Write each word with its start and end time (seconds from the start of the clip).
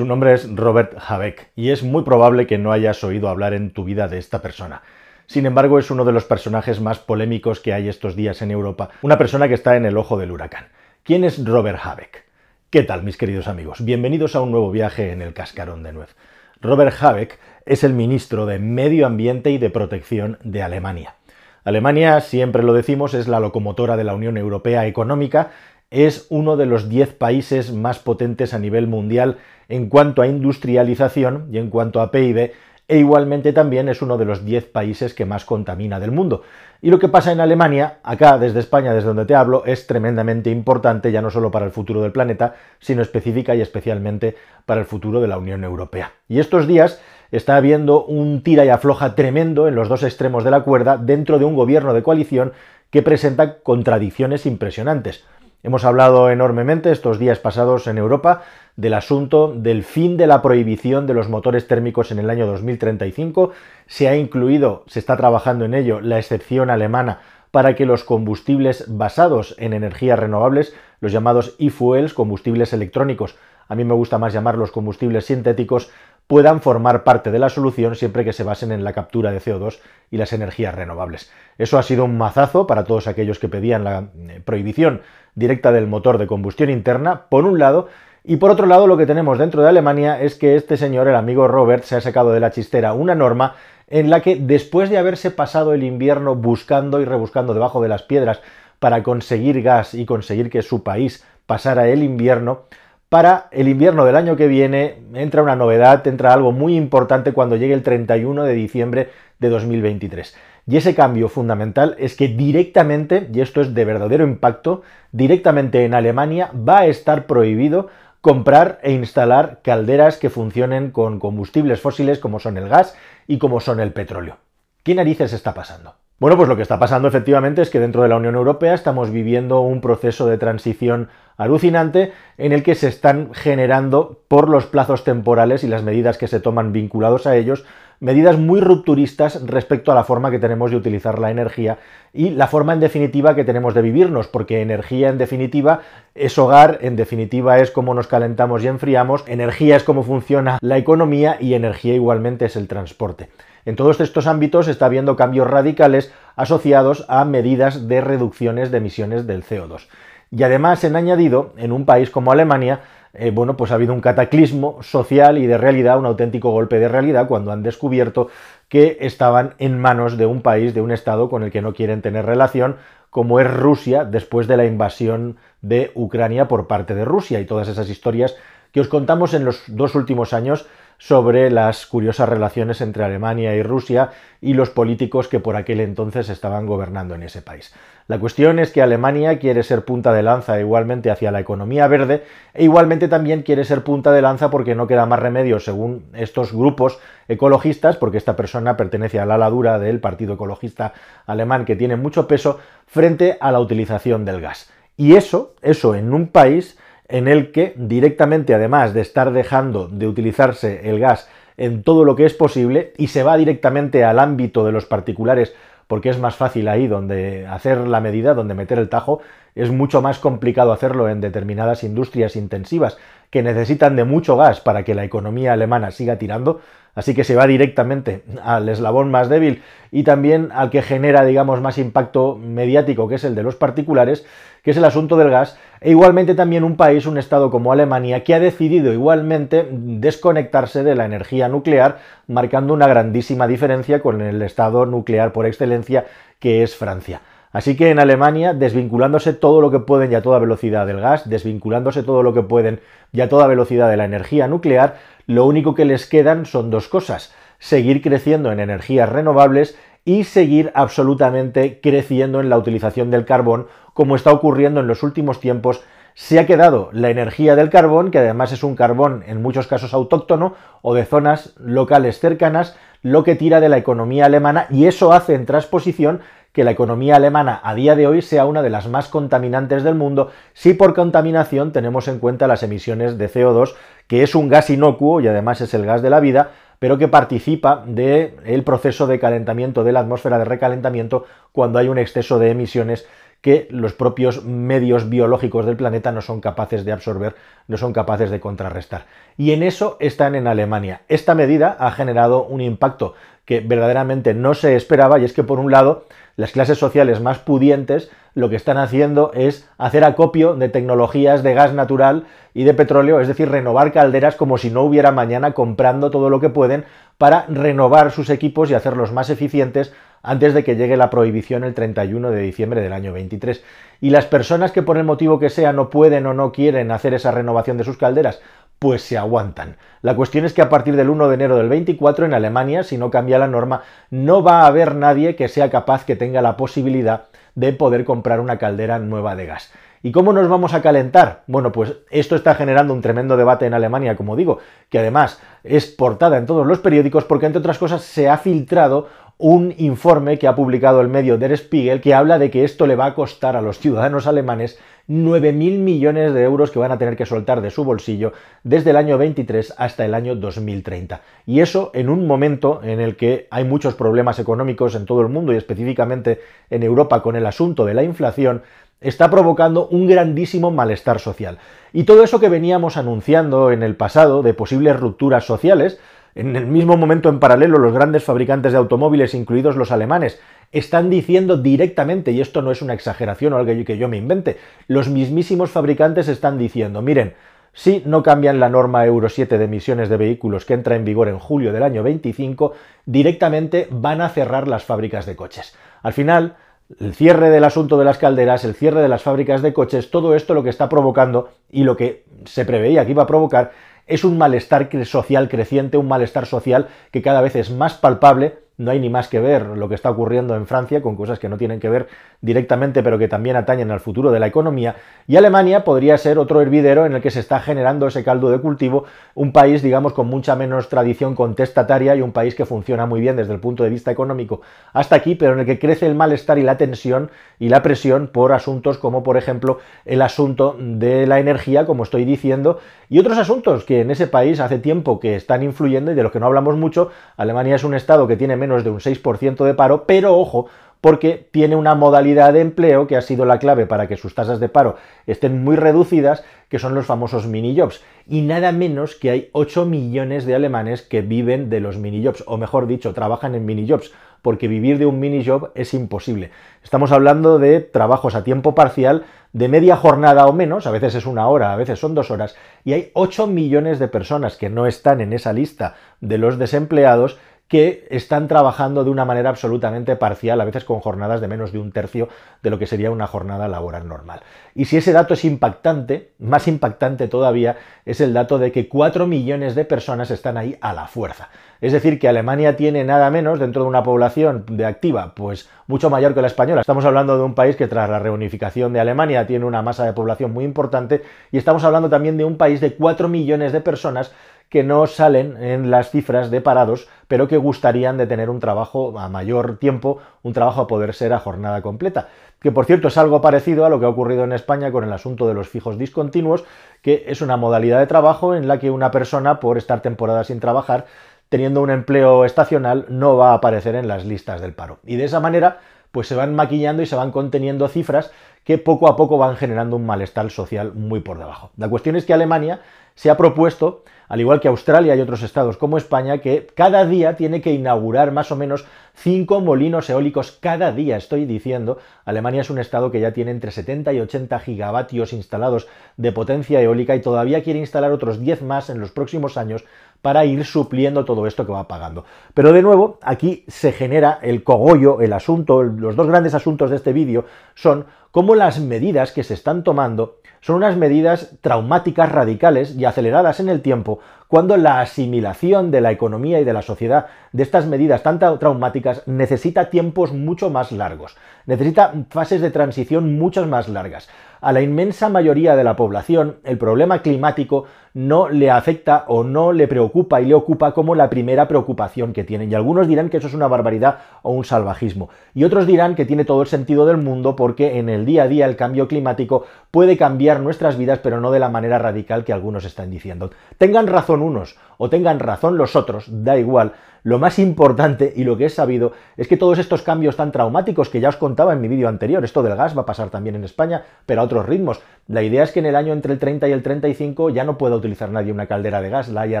Su 0.00 0.06
nombre 0.06 0.32
es 0.32 0.48
Robert 0.56 0.94
Habeck 1.06 1.50
y 1.56 1.68
es 1.68 1.82
muy 1.82 2.04
probable 2.04 2.46
que 2.46 2.56
no 2.56 2.72
hayas 2.72 3.04
oído 3.04 3.28
hablar 3.28 3.52
en 3.52 3.70
tu 3.70 3.84
vida 3.84 4.08
de 4.08 4.16
esta 4.16 4.40
persona. 4.40 4.80
Sin 5.26 5.44
embargo, 5.44 5.78
es 5.78 5.90
uno 5.90 6.06
de 6.06 6.12
los 6.12 6.24
personajes 6.24 6.80
más 6.80 6.98
polémicos 6.98 7.60
que 7.60 7.74
hay 7.74 7.86
estos 7.86 8.16
días 8.16 8.40
en 8.40 8.50
Europa, 8.50 8.88
una 9.02 9.18
persona 9.18 9.46
que 9.46 9.52
está 9.52 9.76
en 9.76 9.84
el 9.84 9.98
ojo 9.98 10.16
del 10.16 10.30
huracán. 10.30 10.68
¿Quién 11.02 11.22
es 11.22 11.44
Robert 11.44 11.80
Habeck? 11.84 12.24
¿Qué 12.70 12.82
tal, 12.82 13.02
mis 13.02 13.18
queridos 13.18 13.46
amigos? 13.46 13.84
Bienvenidos 13.84 14.34
a 14.36 14.40
un 14.40 14.52
nuevo 14.52 14.70
viaje 14.70 15.12
en 15.12 15.20
el 15.20 15.34
cascarón 15.34 15.82
de 15.82 15.92
nuez. 15.92 16.16
Robert 16.62 16.96
Habeck 16.98 17.38
es 17.66 17.84
el 17.84 17.92
ministro 17.92 18.46
de 18.46 18.58
Medio 18.58 19.04
Ambiente 19.06 19.50
y 19.50 19.58
de 19.58 19.68
Protección 19.68 20.38
de 20.42 20.62
Alemania. 20.62 21.16
Alemania, 21.62 22.22
siempre 22.22 22.62
lo 22.62 22.72
decimos, 22.72 23.12
es 23.12 23.28
la 23.28 23.38
locomotora 23.38 23.98
de 23.98 24.04
la 24.04 24.14
Unión 24.14 24.38
Europea 24.38 24.86
económica, 24.86 25.50
es 25.90 26.26
uno 26.30 26.56
de 26.56 26.66
los 26.66 26.88
10 26.88 27.14
países 27.14 27.72
más 27.72 27.98
potentes 27.98 28.54
a 28.54 28.58
nivel 28.58 28.86
mundial 28.86 29.38
en 29.68 29.88
cuanto 29.88 30.22
a 30.22 30.28
industrialización 30.28 31.48
y 31.52 31.58
en 31.58 31.70
cuanto 31.70 32.00
a 32.00 32.10
PIB, 32.10 32.52
e 32.88 32.98
igualmente 32.98 33.52
también 33.52 33.88
es 33.88 34.02
uno 34.02 34.18
de 34.18 34.24
los 34.24 34.44
10 34.44 34.66
países 34.66 35.14
que 35.14 35.24
más 35.24 35.44
contamina 35.44 36.00
del 36.00 36.10
mundo. 36.10 36.42
Y 36.82 36.90
lo 36.90 36.98
que 36.98 37.08
pasa 37.08 37.30
en 37.30 37.38
Alemania, 37.38 37.98
acá 38.02 38.36
desde 38.38 38.58
España, 38.58 38.92
desde 38.92 39.06
donde 39.06 39.26
te 39.26 39.34
hablo, 39.36 39.64
es 39.64 39.86
tremendamente 39.86 40.50
importante 40.50 41.12
ya 41.12 41.22
no 41.22 41.30
solo 41.30 41.52
para 41.52 41.66
el 41.66 41.70
futuro 41.70 42.02
del 42.02 42.10
planeta, 42.10 42.56
sino 42.80 43.02
específica 43.02 43.54
y 43.54 43.60
especialmente 43.60 44.34
para 44.66 44.80
el 44.80 44.86
futuro 44.86 45.20
de 45.20 45.28
la 45.28 45.38
Unión 45.38 45.62
Europea. 45.62 46.12
Y 46.28 46.40
estos 46.40 46.66
días 46.66 47.00
está 47.30 47.56
habiendo 47.56 48.04
un 48.04 48.42
tira 48.42 48.64
y 48.64 48.70
afloja 48.70 49.14
tremendo 49.14 49.68
en 49.68 49.76
los 49.76 49.88
dos 49.88 50.02
extremos 50.02 50.42
de 50.42 50.50
la 50.50 50.62
cuerda 50.62 50.96
dentro 50.96 51.38
de 51.38 51.44
un 51.44 51.54
gobierno 51.54 51.94
de 51.94 52.02
coalición 52.02 52.52
que 52.90 53.02
presenta 53.02 53.60
contradicciones 53.60 54.46
impresionantes. 54.46 55.24
Hemos 55.62 55.84
hablado 55.84 56.30
enormemente 56.30 56.90
estos 56.90 57.18
días 57.18 57.38
pasados 57.38 57.86
en 57.86 57.98
Europa 57.98 58.42
del 58.76 58.94
asunto 58.94 59.52
del 59.54 59.84
fin 59.84 60.16
de 60.16 60.26
la 60.26 60.40
prohibición 60.40 61.06
de 61.06 61.12
los 61.12 61.28
motores 61.28 61.66
térmicos 61.66 62.10
en 62.10 62.18
el 62.18 62.30
año 62.30 62.46
2035. 62.46 63.50
Se 63.86 64.08
ha 64.08 64.16
incluido, 64.16 64.84
se 64.86 64.98
está 64.98 65.18
trabajando 65.18 65.66
en 65.66 65.74
ello, 65.74 66.00
la 66.00 66.18
excepción 66.18 66.70
alemana 66.70 67.20
para 67.50 67.74
que 67.74 67.84
los 67.84 68.04
combustibles 68.04 68.86
basados 68.88 69.54
en 69.58 69.74
energías 69.74 70.18
renovables, 70.18 70.74
los 71.00 71.12
llamados 71.12 71.56
e-fuels, 71.58 72.14
combustibles 72.14 72.72
electrónicos, 72.72 73.36
a 73.70 73.76
mí 73.76 73.84
me 73.84 73.94
gusta 73.94 74.18
más 74.18 74.32
llamarlos 74.32 74.72
combustibles 74.72 75.26
sintéticos, 75.26 75.92
puedan 76.30 76.60
formar 76.60 77.02
parte 77.02 77.32
de 77.32 77.40
la 77.40 77.48
solución 77.48 77.96
siempre 77.96 78.24
que 78.24 78.32
se 78.32 78.44
basen 78.44 78.70
en 78.70 78.84
la 78.84 78.92
captura 78.92 79.32
de 79.32 79.40
CO2 79.40 79.80
y 80.12 80.16
las 80.16 80.32
energías 80.32 80.72
renovables. 80.72 81.28
Eso 81.58 81.76
ha 81.76 81.82
sido 81.82 82.04
un 82.04 82.18
mazazo 82.18 82.68
para 82.68 82.84
todos 82.84 83.08
aquellos 83.08 83.40
que 83.40 83.48
pedían 83.48 83.82
la 83.82 84.10
eh, 84.16 84.40
prohibición 84.44 85.02
directa 85.34 85.72
del 85.72 85.88
motor 85.88 86.18
de 86.18 86.28
combustión 86.28 86.70
interna, 86.70 87.22
por 87.30 87.46
un 87.46 87.58
lado, 87.58 87.88
y 88.22 88.36
por 88.36 88.52
otro 88.52 88.66
lado 88.66 88.86
lo 88.86 88.96
que 88.96 89.06
tenemos 89.06 89.38
dentro 89.38 89.60
de 89.60 89.70
Alemania 89.70 90.22
es 90.22 90.36
que 90.36 90.54
este 90.54 90.76
señor, 90.76 91.08
el 91.08 91.16
amigo 91.16 91.48
Robert, 91.48 91.82
se 91.82 91.96
ha 91.96 92.00
sacado 92.00 92.30
de 92.30 92.38
la 92.38 92.52
chistera 92.52 92.92
una 92.92 93.16
norma 93.16 93.56
en 93.88 94.08
la 94.08 94.20
que 94.20 94.36
después 94.36 94.88
de 94.88 94.98
haberse 94.98 95.32
pasado 95.32 95.74
el 95.74 95.82
invierno 95.82 96.36
buscando 96.36 97.00
y 97.00 97.06
rebuscando 97.06 97.54
debajo 97.54 97.82
de 97.82 97.88
las 97.88 98.04
piedras 98.04 98.40
para 98.78 99.02
conseguir 99.02 99.62
gas 99.62 99.94
y 99.94 100.06
conseguir 100.06 100.48
que 100.48 100.62
su 100.62 100.84
país 100.84 101.24
pasara 101.46 101.88
el 101.88 102.04
invierno, 102.04 102.66
para 103.10 103.48
el 103.50 103.68
invierno 103.68 104.04
del 104.04 104.14
año 104.14 104.36
que 104.36 104.46
viene 104.46 105.02
entra 105.14 105.42
una 105.42 105.56
novedad, 105.56 106.06
entra 106.06 106.32
algo 106.32 106.52
muy 106.52 106.76
importante 106.76 107.32
cuando 107.32 107.56
llegue 107.56 107.74
el 107.74 107.82
31 107.82 108.44
de 108.44 108.54
diciembre 108.54 109.10
de 109.40 109.48
2023. 109.48 110.36
Y 110.68 110.76
ese 110.76 110.94
cambio 110.94 111.28
fundamental 111.28 111.96
es 111.98 112.14
que 112.14 112.28
directamente, 112.28 113.28
y 113.34 113.40
esto 113.40 113.62
es 113.62 113.74
de 113.74 113.84
verdadero 113.84 114.22
impacto, 114.22 114.82
directamente 115.10 115.84
en 115.84 115.94
Alemania 115.94 116.52
va 116.54 116.78
a 116.78 116.86
estar 116.86 117.26
prohibido 117.26 117.88
comprar 118.20 118.78
e 118.82 118.92
instalar 118.92 119.58
calderas 119.64 120.16
que 120.16 120.30
funcionen 120.30 120.92
con 120.92 121.18
combustibles 121.18 121.80
fósiles 121.80 122.20
como 122.20 122.38
son 122.38 122.58
el 122.58 122.68
gas 122.68 122.94
y 123.26 123.38
como 123.38 123.58
son 123.58 123.80
el 123.80 123.92
petróleo. 123.92 124.36
¿Qué 124.84 124.94
narices 124.94 125.32
está 125.32 125.52
pasando? 125.52 125.99
Bueno, 126.20 126.36
pues 126.36 126.50
lo 126.50 126.56
que 126.56 126.60
está 126.60 126.78
pasando 126.78 127.08
efectivamente 127.08 127.62
es 127.62 127.70
que 127.70 127.80
dentro 127.80 128.02
de 128.02 128.10
la 128.10 128.18
Unión 128.18 128.34
Europea 128.34 128.74
estamos 128.74 129.10
viviendo 129.10 129.62
un 129.62 129.80
proceso 129.80 130.26
de 130.26 130.36
transición 130.36 131.08
alucinante 131.38 132.12
en 132.36 132.52
el 132.52 132.62
que 132.62 132.74
se 132.74 132.88
están 132.88 133.32
generando 133.32 134.20
por 134.28 134.50
los 134.50 134.66
plazos 134.66 135.02
temporales 135.02 135.64
y 135.64 135.66
las 135.66 135.82
medidas 135.82 136.18
que 136.18 136.28
se 136.28 136.38
toman 136.38 136.72
vinculados 136.72 137.26
a 137.26 137.36
ellos, 137.38 137.64
medidas 138.00 138.38
muy 138.38 138.60
rupturistas 138.60 139.46
respecto 139.46 139.92
a 139.92 139.94
la 139.94 140.04
forma 140.04 140.30
que 140.30 140.38
tenemos 140.38 140.70
de 140.70 140.76
utilizar 140.76 141.18
la 141.18 141.30
energía 141.30 141.78
y 142.12 142.28
la 142.28 142.48
forma 142.48 142.74
en 142.74 142.80
definitiva 142.80 143.34
que 143.34 143.44
tenemos 143.44 143.72
de 143.72 143.80
vivirnos, 143.80 144.28
porque 144.28 144.60
energía 144.60 145.08
en 145.08 145.16
definitiva 145.16 145.80
es 146.14 146.36
hogar, 146.36 146.80
en 146.82 146.96
definitiva 146.96 147.60
es 147.60 147.70
cómo 147.70 147.94
nos 147.94 148.08
calentamos 148.08 148.62
y 148.62 148.66
enfriamos, 148.66 149.24
energía 149.26 149.74
es 149.74 149.84
cómo 149.84 150.02
funciona 150.02 150.58
la 150.60 150.76
economía 150.76 151.38
y 151.40 151.54
energía 151.54 151.94
igualmente 151.94 152.44
es 152.44 152.56
el 152.56 152.68
transporte. 152.68 153.30
En 153.70 153.76
todos 153.76 154.00
estos 154.00 154.26
ámbitos 154.26 154.66
está 154.66 154.86
habiendo 154.86 155.14
cambios 155.14 155.48
radicales 155.48 156.12
asociados 156.34 157.04
a 157.06 157.24
medidas 157.24 157.86
de 157.86 158.00
reducciones 158.00 158.72
de 158.72 158.78
emisiones 158.78 159.28
del 159.28 159.44
CO2. 159.44 159.86
Y 160.32 160.42
además, 160.42 160.82
en 160.82 160.96
añadido, 160.96 161.52
en 161.56 161.70
un 161.70 161.84
país 161.86 162.10
como 162.10 162.32
Alemania, 162.32 162.80
eh, 163.14 163.30
bueno, 163.30 163.56
pues 163.56 163.70
ha 163.70 163.76
habido 163.76 163.94
un 163.94 164.00
cataclismo 164.00 164.82
social 164.82 165.38
y 165.38 165.46
de 165.46 165.56
realidad, 165.56 166.00
un 166.00 166.06
auténtico 166.06 166.50
golpe 166.50 166.80
de 166.80 166.88
realidad, 166.88 167.28
cuando 167.28 167.52
han 167.52 167.62
descubierto 167.62 168.26
que 168.68 168.96
estaban 169.02 169.54
en 169.58 169.78
manos 169.78 170.18
de 170.18 170.26
un 170.26 170.42
país, 170.42 170.74
de 170.74 170.80
un 170.80 170.90
Estado 170.90 171.30
con 171.30 171.44
el 171.44 171.52
que 171.52 171.62
no 171.62 171.72
quieren 171.72 172.02
tener 172.02 172.26
relación, 172.26 172.74
como 173.08 173.38
es 173.38 173.48
Rusia, 173.48 174.04
después 174.04 174.48
de 174.48 174.56
la 174.56 174.64
invasión 174.64 175.36
de 175.62 175.92
Ucrania 175.94 176.48
por 176.48 176.66
parte 176.66 176.96
de 176.96 177.04
Rusia 177.04 177.38
y 177.38 177.46
todas 177.46 177.68
esas 177.68 177.88
historias 177.88 178.34
que 178.72 178.80
os 178.80 178.88
contamos 178.88 179.32
en 179.32 179.44
los 179.44 179.62
dos 179.68 179.94
últimos 179.94 180.32
años 180.32 180.66
sobre 181.00 181.50
las 181.50 181.86
curiosas 181.86 182.28
relaciones 182.28 182.82
entre 182.82 183.02
Alemania 183.02 183.56
y 183.56 183.62
Rusia 183.62 184.10
y 184.42 184.52
los 184.52 184.68
políticos 184.68 185.28
que 185.28 185.40
por 185.40 185.56
aquel 185.56 185.80
entonces 185.80 186.28
estaban 186.28 186.66
gobernando 186.66 187.14
en 187.14 187.22
ese 187.22 187.40
país. 187.40 187.72
La 188.06 188.18
cuestión 188.18 188.58
es 188.58 188.70
que 188.70 188.82
Alemania 188.82 189.38
quiere 189.38 189.62
ser 189.62 189.86
punta 189.86 190.12
de 190.12 190.22
lanza 190.22 190.60
igualmente 190.60 191.10
hacia 191.10 191.30
la 191.30 191.40
economía 191.40 191.88
verde 191.88 192.24
e 192.52 192.64
igualmente 192.64 193.08
también 193.08 193.42
quiere 193.42 193.64
ser 193.64 193.82
punta 193.82 194.12
de 194.12 194.20
lanza 194.20 194.50
porque 194.50 194.74
no 194.74 194.86
queda 194.86 195.06
más 195.06 195.20
remedio 195.20 195.58
según 195.58 196.04
estos 196.12 196.52
grupos 196.52 196.98
ecologistas, 197.28 197.96
porque 197.96 198.18
esta 198.18 198.36
persona 198.36 198.76
pertenece 198.76 199.20
a 199.20 199.24
la 199.24 199.36
ala 199.36 199.48
dura 199.48 199.78
del 199.78 200.00
Partido 200.00 200.34
Ecologista 200.34 200.92
Alemán 201.24 201.64
que 201.64 201.76
tiene 201.76 201.96
mucho 201.96 202.28
peso 202.28 202.58
frente 202.86 203.38
a 203.40 203.52
la 203.52 203.60
utilización 203.60 204.26
del 204.26 204.42
gas. 204.42 204.70
Y 204.98 205.14
eso, 205.14 205.54
eso 205.62 205.94
en 205.94 206.12
un 206.12 206.28
país 206.28 206.76
en 207.10 207.28
el 207.28 207.52
que 207.52 207.74
directamente, 207.76 208.54
además 208.54 208.94
de 208.94 209.00
estar 209.00 209.32
dejando 209.32 209.88
de 209.88 210.06
utilizarse 210.06 210.88
el 210.88 210.98
gas 210.98 211.28
en 211.56 211.82
todo 211.82 212.04
lo 212.04 212.16
que 212.16 212.24
es 212.24 212.34
posible, 212.34 212.92
y 212.96 213.08
se 213.08 213.22
va 213.22 213.36
directamente 213.36 214.04
al 214.04 214.18
ámbito 214.18 214.64
de 214.64 214.72
los 214.72 214.86
particulares, 214.86 215.54
porque 215.86 216.08
es 216.08 216.18
más 216.18 216.36
fácil 216.36 216.68
ahí 216.68 216.86
donde 216.86 217.46
hacer 217.46 217.78
la 217.78 218.00
medida, 218.00 218.32
donde 218.32 218.54
meter 218.54 218.78
el 218.78 218.88
tajo, 218.88 219.20
es 219.54 219.70
mucho 219.70 220.00
más 220.00 220.18
complicado 220.20 220.72
hacerlo 220.72 221.08
en 221.08 221.20
determinadas 221.20 221.82
industrias 221.82 222.36
intensivas 222.36 222.96
que 223.30 223.42
necesitan 223.42 223.96
de 223.96 224.04
mucho 224.04 224.36
gas 224.36 224.60
para 224.60 224.84
que 224.84 224.94
la 224.94 225.04
economía 225.04 225.52
alemana 225.52 225.90
siga 225.90 226.16
tirando, 226.16 226.60
así 226.94 227.14
que 227.14 227.24
se 227.24 227.36
va 227.36 227.46
directamente 227.46 228.24
al 228.42 228.68
eslabón 228.68 229.10
más 229.10 229.28
débil 229.28 229.62
y 229.90 230.02
también 230.04 230.50
al 230.52 230.70
que 230.70 230.82
genera, 230.82 231.24
digamos, 231.24 231.60
más 231.60 231.78
impacto 231.78 232.36
mediático, 232.36 233.08
que 233.08 233.16
es 233.16 233.24
el 233.24 233.34
de 233.34 233.42
los 233.42 233.56
particulares, 233.56 234.24
que 234.62 234.72
es 234.72 234.76
el 234.76 234.84
asunto 234.84 235.16
del 235.16 235.30
gas, 235.30 235.58
e 235.80 235.90
igualmente 235.90 236.34
también 236.34 236.64
un 236.64 236.76
país, 236.76 237.06
un 237.06 237.18
estado 237.18 237.50
como 237.50 237.72
Alemania, 237.72 238.22
que 238.24 238.34
ha 238.34 238.40
decidido 238.40 238.92
igualmente 238.92 239.66
desconectarse 239.70 240.82
de 240.82 240.94
la 240.94 241.06
energía 241.06 241.48
nuclear, 241.48 241.98
marcando 242.26 242.74
una 242.74 242.86
grandísima 242.86 243.46
diferencia 243.46 244.00
con 244.00 244.20
el 244.20 244.42
estado 244.42 244.86
nuclear 244.86 245.32
por 245.32 245.46
excelencia, 245.46 246.06
que 246.38 246.62
es 246.62 246.76
Francia. 246.76 247.22
Así 247.52 247.76
que 247.76 247.90
en 247.90 247.98
Alemania, 247.98 248.54
desvinculándose 248.54 249.32
todo 249.32 249.60
lo 249.60 249.70
que 249.70 249.80
pueden 249.80 250.12
y 250.12 250.14
a 250.14 250.22
toda 250.22 250.38
velocidad 250.38 250.86
del 250.86 251.00
gas, 251.00 251.28
desvinculándose 251.28 252.04
todo 252.04 252.22
lo 252.22 252.32
que 252.32 252.42
pueden 252.42 252.80
y 253.12 253.22
a 253.22 253.28
toda 253.28 253.48
velocidad 253.48 253.90
de 253.90 253.96
la 253.96 254.04
energía 254.04 254.46
nuclear, 254.46 254.98
lo 255.26 255.46
único 255.46 255.74
que 255.74 255.84
les 255.84 256.06
quedan 256.06 256.46
son 256.46 256.70
dos 256.70 256.88
cosas. 256.88 257.34
Seguir 257.58 258.02
creciendo 258.02 258.52
en 258.52 258.60
energías 258.60 259.08
renovables 259.08 259.76
y 260.04 260.24
seguir 260.24 260.70
absolutamente 260.74 261.80
creciendo 261.80 262.40
en 262.40 262.50
la 262.50 262.56
utilización 262.56 263.10
del 263.10 263.24
carbón, 263.24 263.66
como 263.94 264.16
está 264.16 264.32
ocurriendo 264.32 264.80
en 264.80 264.86
los 264.86 265.02
últimos 265.02 265.40
tiempos. 265.40 265.82
Se 266.14 266.38
ha 266.38 266.46
quedado 266.46 266.90
la 266.92 267.10
energía 267.10 267.56
del 267.56 267.70
carbón, 267.70 268.10
que 268.10 268.18
además 268.18 268.52
es 268.52 268.62
un 268.62 268.76
carbón 268.76 269.24
en 269.26 269.42
muchos 269.42 269.66
casos 269.66 269.94
autóctono 269.94 270.54
o 270.82 270.94
de 270.94 271.04
zonas 271.04 271.54
locales 271.58 272.20
cercanas, 272.20 272.76
lo 273.02 273.24
que 273.24 273.36
tira 273.36 273.60
de 273.60 273.68
la 273.68 273.78
economía 273.78 274.26
alemana 274.26 274.66
y 274.70 274.86
eso 274.86 275.12
hace 275.12 275.34
en 275.34 275.46
transposición 275.46 276.20
que 276.52 276.64
la 276.64 276.72
economía 276.72 277.16
alemana 277.16 277.60
a 277.62 277.74
día 277.74 277.94
de 277.94 278.06
hoy 278.06 278.22
sea 278.22 278.44
una 278.44 278.62
de 278.62 278.70
las 278.70 278.88
más 278.88 279.08
contaminantes 279.08 279.84
del 279.84 279.94
mundo, 279.94 280.30
si 280.52 280.74
por 280.74 280.94
contaminación 280.94 281.72
tenemos 281.72 282.08
en 282.08 282.18
cuenta 282.18 282.48
las 282.48 282.62
emisiones 282.62 283.18
de 283.18 283.30
CO2, 283.30 283.74
que 284.08 284.22
es 284.22 284.34
un 284.34 284.48
gas 284.48 284.68
inocuo 284.70 285.20
y 285.20 285.28
además 285.28 285.60
es 285.60 285.72
el 285.74 285.86
gas 285.86 286.02
de 286.02 286.10
la 286.10 286.20
vida, 286.20 286.50
pero 286.80 286.98
que 286.98 287.08
participa 287.08 287.84
del 287.86 288.64
proceso 288.64 289.06
de 289.06 289.20
calentamiento 289.20 289.84
de 289.84 289.92
la 289.92 290.00
atmósfera 290.00 290.38
de 290.38 290.46
recalentamiento 290.46 291.24
cuando 291.52 291.78
hay 291.78 291.88
un 291.88 291.98
exceso 291.98 292.38
de 292.38 292.50
emisiones 292.50 293.06
que 293.40 293.68
los 293.70 293.94
propios 293.94 294.44
medios 294.44 295.08
biológicos 295.08 295.64
del 295.64 295.76
planeta 295.76 296.12
no 296.12 296.20
son 296.20 296.40
capaces 296.40 296.84
de 296.84 296.92
absorber, 296.92 297.34
no 297.68 297.76
son 297.76 297.92
capaces 297.92 298.30
de 298.30 298.40
contrarrestar. 298.40 299.06
Y 299.36 299.52
en 299.52 299.62
eso 299.62 299.96
están 300.00 300.34
en 300.34 300.46
Alemania. 300.46 301.02
Esta 301.08 301.34
medida 301.34 301.76
ha 301.78 301.90
generado 301.92 302.44
un 302.44 302.60
impacto 302.60 303.14
que 303.46 303.60
verdaderamente 303.60 304.34
no 304.34 304.54
se 304.54 304.76
esperaba 304.76 305.18
y 305.18 305.24
es 305.24 305.32
que 305.32 305.42
por 305.42 305.58
un 305.58 305.70
lado 305.70 306.04
las 306.36 306.52
clases 306.52 306.78
sociales 306.78 307.20
más 307.20 307.38
pudientes 307.38 308.10
lo 308.34 308.48
que 308.48 308.56
están 308.56 308.78
haciendo 308.78 309.32
es 309.34 309.68
hacer 309.76 310.04
acopio 310.04 310.54
de 310.54 310.68
tecnologías 310.68 311.42
de 311.42 311.54
gas 311.54 311.74
natural 311.74 312.26
y 312.54 312.64
de 312.64 312.74
petróleo, 312.74 313.20
es 313.20 313.28
decir, 313.28 313.50
renovar 313.50 313.92
calderas 313.92 314.36
como 314.36 314.56
si 314.56 314.70
no 314.70 314.82
hubiera 314.82 315.10
mañana 315.10 315.52
comprando 315.52 316.10
todo 316.10 316.30
lo 316.30 316.40
que 316.40 316.48
pueden 316.48 316.84
para 317.18 317.44
renovar 317.48 318.12
sus 318.12 318.30
equipos 318.30 318.70
y 318.70 318.74
hacerlos 318.74 319.12
más 319.12 319.30
eficientes 319.30 319.92
antes 320.22 320.54
de 320.54 320.64
que 320.64 320.76
llegue 320.76 320.96
la 320.96 321.10
prohibición 321.10 321.64
el 321.64 321.74
31 321.74 322.30
de 322.30 322.42
diciembre 322.42 322.80
del 322.80 322.92
año 322.92 323.12
23. 323.12 323.62
Y 324.00 324.10
las 324.10 324.26
personas 324.26 324.72
que 324.72 324.82
por 324.82 324.96
el 324.96 325.04
motivo 325.04 325.38
que 325.38 325.50
sea 325.50 325.72
no 325.72 325.90
pueden 325.90 326.26
o 326.26 326.34
no 326.34 326.52
quieren 326.52 326.90
hacer 326.90 327.14
esa 327.14 327.30
renovación 327.30 327.76
de 327.76 327.84
sus 327.84 327.96
calderas, 327.96 328.40
pues 328.78 329.02
se 329.02 329.18
aguantan. 329.18 329.76
La 330.00 330.16
cuestión 330.16 330.46
es 330.46 330.54
que 330.54 330.62
a 330.62 330.70
partir 330.70 330.96
del 330.96 331.10
1 331.10 331.28
de 331.28 331.34
enero 331.34 331.56
del 331.58 331.68
24 331.68 332.24
en 332.24 332.34
Alemania, 332.34 332.82
si 332.82 332.96
no 332.96 333.10
cambia 333.10 333.38
la 333.38 333.46
norma, 333.46 333.82
no 334.10 334.42
va 334.42 334.62
a 334.62 334.66
haber 334.66 334.94
nadie 334.94 335.36
que 335.36 335.48
sea 335.48 335.70
capaz 335.70 336.04
que 336.04 336.16
tenga 336.16 336.40
la 336.40 336.56
posibilidad 336.56 337.24
de 337.54 337.74
poder 337.74 338.04
comprar 338.04 338.40
una 338.40 338.56
caldera 338.56 338.98
nueva 338.98 339.36
de 339.36 339.46
gas. 339.46 339.70
¿Y 340.02 340.12
cómo 340.12 340.32
nos 340.32 340.48
vamos 340.48 340.72
a 340.72 340.80
calentar? 340.80 341.42
Bueno, 341.46 341.72
pues 341.72 341.94
esto 342.10 342.34
está 342.34 342.54
generando 342.54 342.94
un 342.94 343.02
tremendo 343.02 343.36
debate 343.36 343.66
en 343.66 343.74
Alemania, 343.74 344.16
como 344.16 344.34
digo, 344.34 344.58
que 344.88 344.98
además 344.98 345.42
es 345.62 345.86
portada 345.86 346.38
en 346.38 346.46
todos 346.46 346.66
los 346.66 346.78
periódicos 346.78 347.24
porque, 347.24 347.44
entre 347.44 347.60
otras 347.60 347.76
cosas, 347.76 348.00
se 348.00 348.30
ha 348.30 348.38
filtrado 348.38 349.08
un 349.40 349.74
informe 349.78 350.38
que 350.38 350.46
ha 350.46 350.54
publicado 350.54 351.00
el 351.00 351.08
medio 351.08 351.38
Der 351.38 351.56
Spiegel 351.56 352.02
que 352.02 352.12
habla 352.12 352.38
de 352.38 352.50
que 352.50 352.62
esto 352.62 352.86
le 352.86 352.94
va 352.94 353.06
a 353.06 353.14
costar 353.14 353.56
a 353.56 353.62
los 353.62 353.78
ciudadanos 353.78 354.26
alemanes 354.26 354.78
9.000 355.08 355.78
millones 355.78 356.34
de 356.34 356.42
euros 356.42 356.70
que 356.70 356.78
van 356.78 356.92
a 356.92 356.98
tener 356.98 357.16
que 357.16 357.24
soltar 357.24 357.62
de 357.62 357.70
su 357.70 357.82
bolsillo 357.82 358.34
desde 358.64 358.90
el 358.90 358.96
año 358.96 359.16
23 359.16 359.74
hasta 359.78 360.04
el 360.04 360.12
año 360.12 360.36
2030. 360.36 361.22
Y 361.46 361.60
eso 361.60 361.90
en 361.94 362.10
un 362.10 362.26
momento 362.26 362.80
en 362.84 363.00
el 363.00 363.16
que 363.16 363.48
hay 363.50 363.64
muchos 363.64 363.94
problemas 363.94 364.38
económicos 364.38 364.94
en 364.94 365.06
todo 365.06 365.22
el 365.22 365.28
mundo 365.28 365.54
y 365.54 365.56
específicamente 365.56 366.40
en 366.68 366.82
Europa 366.82 367.22
con 367.22 367.34
el 367.34 367.46
asunto 367.46 367.86
de 367.86 367.94
la 367.94 368.02
inflación, 368.02 368.62
está 369.00 369.30
provocando 369.30 369.88
un 369.88 370.06
grandísimo 370.06 370.70
malestar 370.70 371.18
social. 371.18 371.58
Y 371.92 372.04
todo 372.04 372.22
eso 372.22 372.38
que 372.38 372.50
veníamos 372.50 372.98
anunciando 372.98 373.72
en 373.72 373.82
el 373.82 373.96
pasado 373.96 374.42
de 374.42 374.52
posibles 374.52 375.00
rupturas 375.00 375.44
sociales, 375.44 375.98
en 376.34 376.56
el 376.56 376.66
mismo 376.66 376.96
momento, 376.96 377.28
en 377.28 377.40
paralelo, 377.40 377.78
los 377.78 377.92
grandes 377.92 378.24
fabricantes 378.24 378.72
de 378.72 378.78
automóviles, 378.78 379.34
incluidos 379.34 379.76
los 379.76 379.92
alemanes, 379.92 380.40
están 380.72 381.10
diciendo 381.10 381.56
directamente, 381.56 382.32
y 382.32 382.40
esto 382.40 382.62
no 382.62 382.70
es 382.70 382.82
una 382.82 382.94
exageración 382.94 383.52
o 383.52 383.56
algo 383.56 383.84
que 383.84 383.98
yo 383.98 384.08
me 384.08 384.16
invente, 384.16 384.58
los 384.86 385.08
mismísimos 385.08 385.70
fabricantes 385.70 386.28
están 386.28 386.58
diciendo, 386.58 387.02
miren, 387.02 387.34
si 387.72 388.02
no 388.04 388.22
cambian 388.22 388.60
la 388.60 388.68
norma 388.68 389.06
Euro 389.06 389.28
7 389.28 389.56
de 389.56 389.64
emisiones 389.64 390.08
de 390.08 390.16
vehículos 390.16 390.64
que 390.64 390.74
entra 390.74 390.96
en 390.96 391.04
vigor 391.04 391.28
en 391.28 391.38
julio 391.38 391.72
del 391.72 391.82
año 391.82 392.02
25, 392.02 392.72
directamente 393.06 393.88
van 393.90 394.20
a 394.20 394.28
cerrar 394.28 394.66
las 394.68 394.84
fábricas 394.84 395.26
de 395.26 395.36
coches. 395.36 395.76
Al 396.02 396.12
final, 396.12 396.56
el 396.98 397.14
cierre 397.14 397.50
del 397.50 397.64
asunto 397.64 397.96
de 397.96 398.04
las 398.04 398.18
calderas, 398.18 398.64
el 398.64 398.74
cierre 398.74 399.00
de 399.00 399.08
las 399.08 399.22
fábricas 399.22 399.62
de 399.62 399.72
coches, 399.72 400.10
todo 400.10 400.34
esto 400.34 400.54
lo 400.54 400.64
que 400.64 400.70
está 400.70 400.88
provocando 400.88 401.50
y 401.70 401.84
lo 401.84 401.96
que 401.96 402.24
se 402.44 402.64
preveía 402.64 403.04
que 403.04 403.12
iba 403.12 403.22
a 403.22 403.28
provocar 403.28 403.70
es 404.10 404.24
un 404.24 404.36
malestar 404.36 404.88
social 405.04 405.48
creciente, 405.48 405.96
un 405.96 406.08
malestar 406.08 406.46
social 406.46 406.88
que 407.10 407.22
cada 407.22 407.40
vez 407.40 407.56
es 407.56 407.70
más 407.70 407.94
palpable 407.94 408.58
no 408.80 408.90
hay 408.90 408.98
ni 408.98 409.10
más 409.10 409.28
que 409.28 409.40
ver 409.40 409.66
lo 409.66 409.88
que 409.88 409.94
está 409.94 410.10
ocurriendo 410.10 410.56
en 410.56 410.66
Francia 410.66 411.02
con 411.02 411.14
cosas 411.14 411.38
que 411.38 411.50
no 411.50 411.58
tienen 411.58 411.80
que 411.80 411.90
ver 411.90 412.08
directamente 412.40 413.02
pero 413.02 413.18
que 413.18 413.28
también 413.28 413.56
atañen 413.56 413.90
al 413.90 414.00
futuro 414.00 414.32
de 414.32 414.40
la 414.40 414.46
economía. 414.46 414.96
Y 415.26 415.36
Alemania 415.36 415.84
podría 415.84 416.16
ser 416.16 416.38
otro 416.38 416.62
hervidero 416.62 417.04
en 417.04 417.12
el 417.12 417.20
que 417.20 417.30
se 417.30 417.40
está 417.40 417.60
generando 417.60 418.06
ese 418.06 418.24
caldo 418.24 418.50
de 418.50 418.58
cultivo, 418.58 419.04
un 419.34 419.52
país 419.52 419.82
digamos 419.82 420.14
con 420.14 420.28
mucha 420.28 420.56
menos 420.56 420.88
tradición 420.88 421.34
contestataria 421.34 422.16
y 422.16 422.22
un 422.22 422.32
país 422.32 422.54
que 422.54 422.64
funciona 422.64 423.04
muy 423.04 423.20
bien 423.20 423.36
desde 423.36 423.52
el 423.52 423.60
punto 423.60 423.84
de 423.84 423.90
vista 423.90 424.10
económico 424.10 424.62
hasta 424.94 425.16
aquí 425.16 425.34
pero 425.34 425.52
en 425.52 425.60
el 425.60 425.66
que 425.66 425.78
crece 425.78 426.06
el 426.06 426.14
malestar 426.14 426.58
y 426.58 426.62
la 426.62 426.78
tensión 426.78 427.30
y 427.58 427.68
la 427.68 427.82
presión 427.82 428.28
por 428.28 428.52
asuntos 428.52 428.96
como 428.96 429.22
por 429.22 429.36
ejemplo 429.36 429.78
el 430.06 430.22
asunto 430.22 430.76
de 430.78 431.26
la 431.26 431.38
energía 431.38 431.84
como 431.84 432.04
estoy 432.04 432.24
diciendo 432.24 432.80
y 433.12 433.18
otros 433.18 433.38
asuntos 433.38 433.84
que 433.84 434.02
en 434.02 434.12
ese 434.12 434.28
país 434.28 434.60
hace 434.60 434.78
tiempo 434.78 435.18
que 435.18 435.34
están 435.34 435.64
influyendo 435.64 436.12
y 436.12 436.14
de 436.14 436.22
los 436.22 436.30
que 436.30 436.38
no 436.38 436.46
hablamos 436.46 436.76
mucho, 436.76 437.10
Alemania 437.36 437.74
es 437.74 437.82
un 437.82 437.94
estado 437.94 438.28
que 438.28 438.36
tiene 438.36 438.56
de 438.78 438.90
un 438.90 439.00
6% 439.00 439.64
de 439.64 439.74
paro, 439.74 440.04
pero 440.06 440.38
ojo, 440.38 440.68
porque 441.00 441.48
tiene 441.50 441.76
una 441.76 441.94
modalidad 441.94 442.52
de 442.52 442.60
empleo 442.60 443.06
que 443.06 443.16
ha 443.16 443.22
sido 443.22 443.44
la 443.44 443.58
clave 443.58 443.86
para 443.86 444.06
que 444.06 444.16
sus 444.16 444.34
tasas 444.34 444.60
de 444.60 444.68
paro 444.68 444.96
estén 445.26 445.64
muy 445.64 445.76
reducidas, 445.76 446.44
que 446.68 446.78
son 446.78 446.94
los 446.94 447.06
famosos 447.06 447.46
mini-jobs. 447.46 448.02
Y 448.26 448.42
nada 448.42 448.70
menos 448.70 449.16
que 449.16 449.30
hay 449.30 449.48
8 449.52 449.86
millones 449.86 450.44
de 450.44 450.54
alemanes 450.54 451.02
que 451.02 451.22
viven 451.22 451.70
de 451.70 451.80
los 451.80 451.96
mini-jobs, 451.98 452.44
o 452.46 452.58
mejor 452.58 452.86
dicho, 452.86 453.14
trabajan 453.14 453.54
en 453.54 453.64
mini-jobs, 453.64 454.12
porque 454.42 454.68
vivir 454.68 454.98
de 454.98 455.06
un 455.06 455.20
mini-job 455.20 455.70
es 455.74 455.94
imposible. 455.94 456.50
Estamos 456.82 457.12
hablando 457.12 457.58
de 457.58 457.80
trabajos 457.80 458.34
a 458.34 458.44
tiempo 458.44 458.74
parcial, 458.74 459.24
de 459.52 459.68
media 459.68 459.96
jornada 459.96 460.46
o 460.46 460.52
menos, 460.52 460.86
a 460.86 460.90
veces 460.90 461.14
es 461.14 461.26
una 461.26 461.48
hora, 461.48 461.72
a 461.72 461.76
veces 461.76 461.98
son 461.98 462.14
dos 462.14 462.30
horas, 462.30 462.54
y 462.84 462.92
hay 462.92 463.10
8 463.14 463.46
millones 463.48 463.98
de 463.98 464.06
personas 464.06 464.56
que 464.56 464.70
no 464.70 464.86
están 464.86 465.20
en 465.20 465.32
esa 465.32 465.52
lista 465.52 465.96
de 466.20 466.38
los 466.38 466.58
desempleados 466.58 467.38
que 467.70 468.08
están 468.10 468.48
trabajando 468.48 469.04
de 469.04 469.10
una 469.10 469.24
manera 469.24 469.48
absolutamente 469.48 470.16
parcial, 470.16 470.60
a 470.60 470.64
veces 470.64 470.82
con 470.84 470.98
jornadas 470.98 471.40
de 471.40 471.46
menos 471.46 471.70
de 471.70 471.78
un 471.78 471.92
tercio 471.92 472.28
de 472.64 472.70
lo 472.70 472.80
que 472.80 472.88
sería 472.88 473.12
una 473.12 473.28
jornada 473.28 473.68
laboral 473.68 474.08
normal. 474.08 474.40
Y 474.74 474.86
si 474.86 474.96
ese 474.96 475.12
dato 475.12 475.34
es 475.34 475.44
impactante, 475.44 476.32
más 476.40 476.66
impactante 476.66 477.28
todavía 477.28 477.76
es 478.04 478.20
el 478.20 478.34
dato 478.34 478.58
de 478.58 478.72
que 478.72 478.88
4 478.88 479.28
millones 479.28 479.76
de 479.76 479.84
personas 479.84 480.32
están 480.32 480.56
ahí 480.56 480.76
a 480.80 480.92
la 480.92 481.06
fuerza. 481.06 481.48
Es 481.80 481.92
decir, 481.92 482.18
que 482.18 482.28
Alemania 482.28 482.74
tiene 482.74 483.04
nada 483.04 483.30
menos 483.30 483.60
dentro 483.60 483.82
de 483.82 483.88
una 483.88 484.02
población 484.02 484.64
de 484.68 484.84
activa, 484.84 485.36
pues 485.36 485.68
mucho 485.86 486.10
mayor 486.10 486.34
que 486.34 486.42
la 486.42 486.48
española. 486.48 486.80
Estamos 486.80 487.04
hablando 487.04 487.38
de 487.38 487.44
un 487.44 487.54
país 487.54 487.76
que 487.76 487.86
tras 487.86 488.10
la 488.10 488.18
reunificación 488.18 488.92
de 488.92 488.98
Alemania 488.98 489.46
tiene 489.46 489.64
una 489.64 489.80
masa 489.80 490.04
de 490.04 490.12
población 490.12 490.52
muy 490.52 490.64
importante 490.64 491.22
y 491.52 491.58
estamos 491.58 491.84
hablando 491.84 492.10
también 492.10 492.36
de 492.36 492.44
un 492.44 492.56
país 492.56 492.80
de 492.80 492.96
4 492.96 493.28
millones 493.28 493.72
de 493.72 493.80
personas 493.80 494.32
que 494.70 494.84
no 494.84 495.06
salen 495.08 495.62
en 495.62 495.90
las 495.90 496.10
cifras 496.10 496.50
de 496.50 496.60
parados, 496.60 497.08
pero 497.28 497.48
que 497.48 497.56
gustarían 497.56 498.16
de 498.16 498.26
tener 498.26 498.48
un 498.48 498.60
trabajo 498.60 499.18
a 499.18 499.28
mayor 499.28 499.78
tiempo, 499.78 500.18
un 500.42 500.52
trabajo 500.52 500.82
a 500.82 500.86
poder 500.86 501.12
ser 501.12 501.32
a 501.32 501.40
jornada 501.40 501.82
completa. 501.82 502.28
Que 502.60 502.70
por 502.70 502.86
cierto 502.86 503.08
es 503.08 503.18
algo 503.18 503.40
parecido 503.40 503.84
a 503.84 503.88
lo 503.88 503.98
que 503.98 504.06
ha 504.06 504.10
ocurrido 504.10 504.44
en 504.44 504.52
España 504.52 504.92
con 504.92 505.02
el 505.02 505.12
asunto 505.12 505.48
de 505.48 505.54
los 505.54 505.68
fijos 505.68 505.98
discontinuos, 505.98 506.64
que 507.02 507.24
es 507.26 507.42
una 507.42 507.56
modalidad 507.56 507.98
de 507.98 508.06
trabajo 508.06 508.54
en 508.54 508.68
la 508.68 508.78
que 508.78 508.90
una 508.90 509.10
persona, 509.10 509.58
por 509.58 509.76
estar 509.76 510.02
temporada 510.02 510.44
sin 510.44 510.60
trabajar, 510.60 511.06
teniendo 511.48 511.82
un 511.82 511.90
empleo 511.90 512.44
estacional, 512.44 513.06
no 513.08 513.36
va 513.36 513.50
a 513.50 513.54
aparecer 513.54 513.96
en 513.96 514.06
las 514.06 514.24
listas 514.24 514.60
del 514.60 514.72
paro. 514.72 515.00
Y 515.04 515.16
de 515.16 515.24
esa 515.24 515.40
manera, 515.40 515.78
pues 516.12 516.28
se 516.28 516.36
van 516.36 516.54
maquillando 516.54 517.02
y 517.02 517.06
se 517.06 517.16
van 517.16 517.32
conteniendo 517.32 517.88
cifras 517.88 518.30
que 518.64 518.78
poco 518.78 519.08
a 519.08 519.16
poco 519.16 519.38
van 519.38 519.56
generando 519.56 519.96
un 519.96 520.06
malestar 520.06 520.50
social 520.50 520.92
muy 520.94 521.20
por 521.20 521.38
debajo. 521.38 521.70
La 521.76 521.88
cuestión 521.88 522.16
es 522.16 522.24
que 522.24 522.34
Alemania 522.34 522.80
se 523.14 523.30
ha 523.30 523.36
propuesto 523.36 524.02
al 524.30 524.40
igual 524.40 524.60
que 524.60 524.68
Australia 524.68 525.16
y 525.16 525.20
otros 525.20 525.42
estados 525.42 525.76
como 525.76 525.98
España, 525.98 526.38
que 526.38 526.68
cada 526.76 527.04
día 527.04 527.34
tiene 527.34 527.60
que 527.60 527.72
inaugurar 527.72 528.30
más 528.30 528.52
o 528.52 528.56
menos 528.56 528.86
cinco 529.12 529.60
molinos 529.60 530.08
eólicos 530.08 530.52
cada 530.52 530.92
día, 530.92 531.16
estoy 531.16 531.46
diciendo. 531.46 531.98
Alemania 532.24 532.60
es 532.60 532.70
un 532.70 532.78
estado 532.78 533.10
que 533.10 533.18
ya 533.18 533.32
tiene 533.32 533.50
entre 533.50 533.72
70 533.72 534.12
y 534.12 534.20
80 534.20 534.60
gigavatios 534.60 535.32
instalados 535.32 535.88
de 536.16 536.30
potencia 536.30 536.80
eólica 536.80 537.16
y 537.16 537.20
todavía 537.20 537.64
quiere 537.64 537.80
instalar 537.80 538.12
otros 538.12 538.38
10 538.38 538.62
más 538.62 538.88
en 538.88 539.00
los 539.00 539.10
próximos 539.10 539.56
años 539.56 539.84
para 540.22 540.44
ir 540.44 540.64
supliendo 540.64 541.24
todo 541.24 541.48
esto 541.48 541.66
que 541.66 541.72
va 541.72 541.88
pagando. 541.88 542.24
Pero 542.54 542.72
de 542.72 542.82
nuevo, 542.82 543.18
aquí 543.22 543.64
se 543.66 543.90
genera 543.90 544.38
el 544.42 544.62
cogollo, 544.62 545.22
el 545.22 545.32
asunto, 545.32 545.82
los 545.82 546.14
dos 546.14 546.28
grandes 546.28 546.54
asuntos 546.54 546.90
de 546.90 546.96
este 546.96 547.12
vídeo 547.12 547.46
son 547.74 548.06
cómo 548.30 548.54
las 548.54 548.80
medidas 548.80 549.32
que 549.32 549.44
se 549.44 549.54
están 549.54 549.84
tomando 549.84 550.38
son 550.60 550.76
unas 550.76 550.96
medidas 550.96 551.52
traumáticas, 551.62 552.30
radicales 552.30 552.94
y 552.96 553.04
aceleradas 553.04 553.60
en 553.60 553.68
el 553.68 553.80
tiempo, 553.80 554.20
cuando 554.46 554.76
la 554.76 555.00
asimilación 555.00 555.90
de 555.90 556.00
la 556.00 556.10
economía 556.10 556.60
y 556.60 556.64
de 556.64 556.72
la 556.72 556.82
sociedad 556.82 557.26
de 557.52 557.62
estas 557.62 557.86
medidas 557.86 558.22
tan 558.22 558.38
traumáticas 558.38 559.26
necesita 559.26 559.90
tiempos 559.90 560.32
mucho 560.32 560.70
más 560.70 560.92
largos, 560.92 561.36
necesita 561.66 562.12
fases 562.30 562.60
de 562.60 562.70
transición 562.70 563.38
muchas 563.38 563.66
más 563.66 563.88
largas. 563.88 564.28
A 564.60 564.72
la 564.72 564.82
inmensa 564.82 565.30
mayoría 565.30 565.74
de 565.74 565.84
la 565.84 565.96
población 565.96 566.56
el 566.64 566.76
problema 566.76 567.22
climático 567.22 567.86
no 568.12 568.50
le 568.50 568.70
afecta 568.70 569.24
o 569.28 569.42
no 569.42 569.72
le 569.72 569.88
preocupa 569.88 570.40
y 570.40 570.46
le 570.46 570.54
ocupa 570.54 570.92
como 570.92 571.14
la 571.14 571.30
primera 571.30 571.66
preocupación 571.66 572.34
que 572.34 572.44
tienen. 572.44 572.70
Y 572.70 572.74
algunos 572.74 573.08
dirán 573.08 573.30
que 573.30 573.38
eso 573.38 573.46
es 573.46 573.54
una 573.54 573.68
barbaridad 573.68 574.18
o 574.42 574.50
un 574.52 574.64
salvajismo. 574.64 575.30
Y 575.54 575.64
otros 575.64 575.86
dirán 575.86 576.14
que 576.14 576.26
tiene 576.26 576.44
todo 576.44 576.60
el 576.60 576.68
sentido 576.68 577.06
del 577.06 577.16
mundo 577.16 577.56
porque 577.56 577.98
en 577.98 578.10
el 578.10 578.26
día 578.26 578.42
a 578.42 578.48
día 578.48 578.66
el 578.66 578.76
cambio 578.76 579.08
climático 579.08 579.64
puede 579.90 580.18
cambiar 580.18 580.60
nuestras 580.60 580.98
vidas, 580.98 581.20
pero 581.20 581.40
no 581.40 581.50
de 581.50 581.60
la 581.60 581.70
manera 581.70 581.98
radical 581.98 582.44
que 582.44 582.52
algunos 582.52 582.84
están 582.84 583.10
diciendo. 583.10 583.50
Tengan 583.78 584.08
razón 584.08 584.42
unos 584.42 584.76
o 584.98 585.08
tengan 585.08 585.38
razón 585.38 585.78
los 585.78 585.96
otros, 585.96 586.26
da 586.28 586.58
igual, 586.58 586.92
lo 587.22 587.38
más 587.38 587.58
importante 587.58 588.32
y 588.34 588.44
lo 588.44 588.56
que 588.56 588.66
es 588.66 588.74
sabido 588.74 589.12
es 589.36 589.48
que 589.48 589.56
todos 589.56 589.78
estos 589.78 590.02
cambios 590.02 590.36
tan 590.36 590.52
traumáticos 590.52 591.08
que 591.08 591.20
ya 591.20 591.28
os 591.28 591.36
contaba 591.36 591.72
en 591.72 591.80
mi 591.80 591.88
vídeo 591.88 592.08
anterior, 592.08 592.44
esto 592.44 592.62
del 592.62 592.76
gas 592.76 592.96
va 592.96 593.02
a 593.02 593.06
pasar 593.06 593.30
también 593.30 593.56
en 593.56 593.64
España, 593.64 594.04
pero 594.26 594.40
a 594.40 594.44
otros 594.44 594.66
ritmos. 594.66 595.00
La 595.28 595.42
idea 595.42 595.62
es 595.62 595.72
que 595.72 595.80
en 595.80 595.86
el 595.86 595.96
año 595.96 596.12
entre 596.12 596.32
el 596.32 596.38
30 596.38 596.68
y 596.68 596.72
el 596.72 596.82
35 596.82 597.50
ya 597.50 597.64
no 597.64 597.78
pueda 597.78 597.96
utilizar 597.96 598.30
nadie 598.30 598.52
una 598.52 598.66
caldera 598.66 599.00
de 599.00 599.10
gas, 599.10 599.28
la 599.28 599.42
haya 599.42 599.60